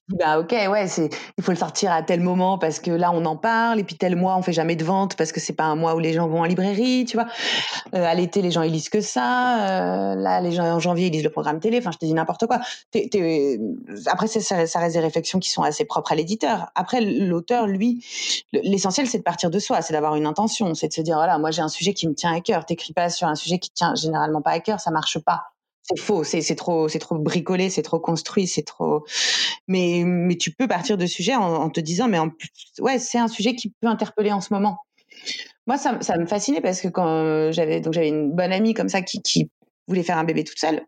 [0.10, 3.26] bah ok ouais c'est il faut le sortir à tel moment parce que là on
[3.26, 5.66] en parle et puis tel mois on fait jamais de vente parce que c'est pas
[5.66, 7.28] un mois où les gens vont en librairie tu vois.
[7.94, 10.12] Euh, à l'été les gens ils lisent que ça.
[10.12, 11.80] Euh, là les gens en janvier ils lisent le programme télé.
[11.80, 12.60] Enfin je te dis n'importe quoi.
[14.06, 16.72] Après ça, ça reste des réflexions qui sont assez propres à l'éditeur.
[16.76, 18.06] Après l'auteur lui
[18.54, 21.38] l'essentiel c'est de partir de soi c'est d'avoir une intention c'est de se dire voilà
[21.38, 22.66] moi j'ai un sujet qui me tient à cœur.
[22.66, 25.57] T'écris pas sur un sujet qui tient généralement pas à cœur ça marche pas
[25.90, 29.06] c'est faux, c'est trop, c'est trop bricolé, c'est trop construit, c'est trop.
[29.68, 33.20] Mais mais tu peux partir de sujet en, te disant mais en plus, ouais, c'est
[33.20, 34.80] un sujet qui peut interpeller en ce moment.
[35.66, 39.02] Moi, ça, me fascinait parce que quand j'avais donc j'avais une bonne amie comme ça
[39.02, 39.50] qui, qui
[39.88, 40.82] voulait faire un bébé toute seule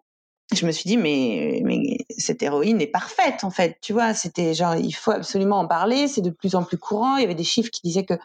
[0.55, 4.53] je me suis dit mais mais cette héroïne est parfaite en fait tu vois c'était
[4.53, 7.35] genre il faut absolument en parler c'est de plus en plus courant il y avait
[7.35, 8.15] des chiffres qui disaient que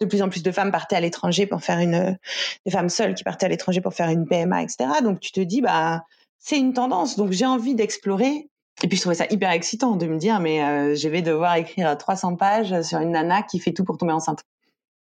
[0.00, 2.16] de plus en plus de femmes partaient à l'étranger pour faire une
[2.64, 5.40] des femmes seules qui partaient à l'étranger pour faire une PMA etc donc tu te
[5.40, 6.04] dis bah
[6.44, 7.16] c'est une tendance.
[7.16, 8.50] Donc j'ai envie d'explorer.
[8.82, 11.56] Et puis je trouvais ça hyper excitant de me dire, mais euh, je vais devoir
[11.56, 14.42] écrire 300 pages sur une nana qui fait tout pour tomber enceinte.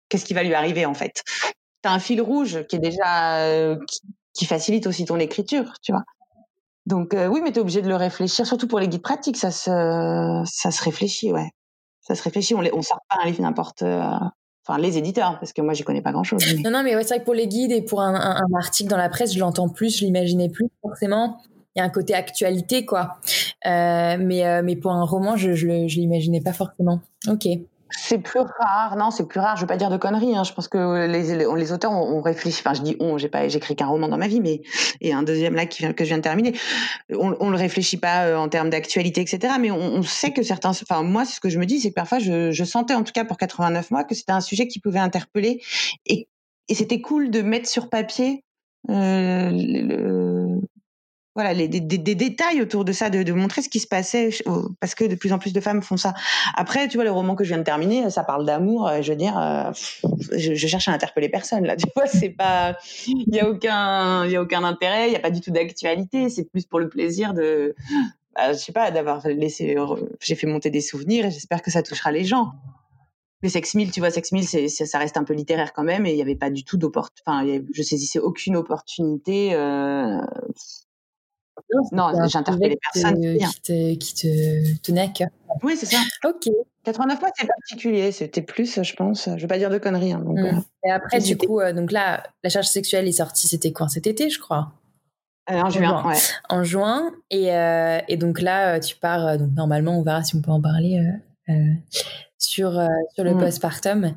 [0.08, 1.24] Qu'est-ce qui va lui arriver en fait?
[1.82, 3.78] T'as un fil rouge qui est déjà euh,
[4.34, 6.04] qui, facilite aussi ton écriture, tu vois.
[6.86, 9.52] Donc euh, oui, mais t'es obligé de le réfléchir, surtout pour les guides pratiques, ça
[9.52, 11.50] se ça se réfléchit, ouais.
[12.02, 12.56] Ça se réfléchit.
[12.56, 13.84] On, les, on sort pas un livre n'importe
[14.66, 16.42] enfin les éditeurs, parce que moi j'y connais pas grand chose.
[16.64, 18.90] Non, non, mais ouais, c'est vrai que pour les guides et pour un, un, article
[18.90, 21.42] dans la presse, je l'entends plus, je l'imaginais plus forcément.
[21.76, 23.18] Il y a un côté actualité, quoi.
[23.66, 27.02] Euh, mais, euh, mais pour un roman, je, je, je l'imaginais pas forcément.
[27.28, 27.48] Ok.
[27.96, 29.56] C'est plus rare, non, c'est plus rare.
[29.56, 30.36] Je veux pas dire de conneries.
[30.36, 30.44] Hein.
[30.44, 32.60] Je pense que les, les, auteurs ont, réfléchi.
[32.60, 34.62] Enfin, je dis on, j'ai pas, j'écris qu'un roman dans ma vie, mais
[35.02, 36.54] et un deuxième là qui que je viens de terminer.
[37.12, 39.54] On, on le réfléchit pas euh, en termes d'actualité, etc.
[39.60, 40.70] Mais on, on, sait que certains.
[40.70, 43.04] Enfin, moi, c'est ce que je me dis, c'est que parfois, je, je sentais, en
[43.04, 45.62] tout cas pour 89 mois, que c'était un sujet qui pouvait interpeller
[46.06, 46.28] et,
[46.70, 48.44] et c'était cool de mettre sur papier
[48.90, 50.43] euh, le,
[51.36, 54.30] voilà les, des, des, détails autour de ça, de, de, montrer ce qui se passait,
[54.80, 56.14] parce que de plus en plus de femmes font ça.
[56.56, 58.90] Après, tu vois, le roman que je viens de terminer, ça parle d'amour.
[59.02, 59.72] Je veux dire, euh,
[60.38, 61.76] je, je, cherche à interpeller personne là.
[61.76, 62.78] Tu vois, c'est pas,
[63.08, 65.52] il y a aucun, il y a aucun intérêt, il y a pas du tout
[65.52, 66.30] d'actualité.
[66.30, 67.76] C'est plus pour le plaisir de,
[68.36, 69.76] bah, je sais pas, d'avoir laissé,
[70.20, 72.52] j'ai fait monter des souvenirs et j'espère que ça touchera les gens.
[73.44, 76.06] Mais Sex Mill, tu vois, Sex Mill, c'est, ça reste un peu littéraire quand même,
[76.06, 77.24] et il n'y avait pas du tout d'opportunité.
[77.28, 79.54] Enfin, je saisissais aucune opportunité.
[79.54, 80.18] Euh,
[81.92, 85.30] non, j'interpelle les personnes qui te, qui te tenait à cœur.
[85.64, 85.98] Oui, c'est ça.
[86.26, 86.50] Ok.
[86.84, 88.12] 89 fois, c'est particulier.
[88.12, 89.26] C'était plus, je pense.
[89.26, 90.14] Je vais pas dire de conneries.
[90.14, 90.46] Hein, donc, mmh.
[90.46, 93.48] euh, Et après, du coup, euh, donc là, la charge sexuelle est sortie.
[93.48, 93.88] C'était quoi?
[93.88, 94.74] Cet été, je crois.
[95.50, 96.18] Euh, en juin, ouais.
[96.50, 97.12] En juin.
[97.30, 97.48] Et,
[98.08, 99.38] et donc là, tu pars.
[99.38, 101.02] donc normalement, on verra si on peut en parler.
[102.38, 102.72] sur,
[103.14, 103.40] sur le mmh.
[103.40, 104.14] postpartum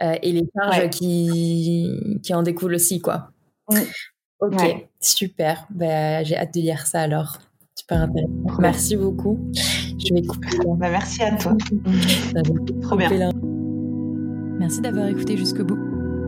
[0.00, 3.30] et les charges qui, qui en découlent aussi, quoi.
[3.70, 3.78] Mmh.
[4.40, 5.66] Ok, super.
[5.70, 7.38] Bah, j'ai hâte de lire ça alors.
[7.74, 8.60] Super intéressant.
[8.60, 9.38] Merci beaucoup.
[9.54, 10.48] Je vais couper.
[10.76, 11.56] Bah, merci à toi.
[12.82, 13.30] Trop bien.
[14.58, 15.78] Merci d'avoir écouté jusqu'au bout.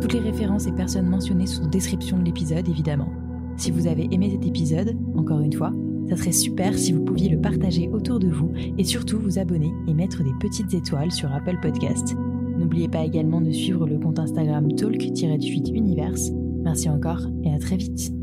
[0.01, 3.09] Toutes les références et personnes mentionnées sont en description de l'épisode, évidemment.
[3.57, 5.73] Si vous avez aimé cet épisode, encore une fois,
[6.09, 9.71] ça serait super si vous pouviez le partager autour de vous et surtout vous abonner
[9.87, 12.17] et mettre des petites étoiles sur Apple Podcast.
[12.57, 16.17] N'oubliez pas également de suivre le compte Instagram talk-univers
[16.63, 18.20] Merci encore et à très vite.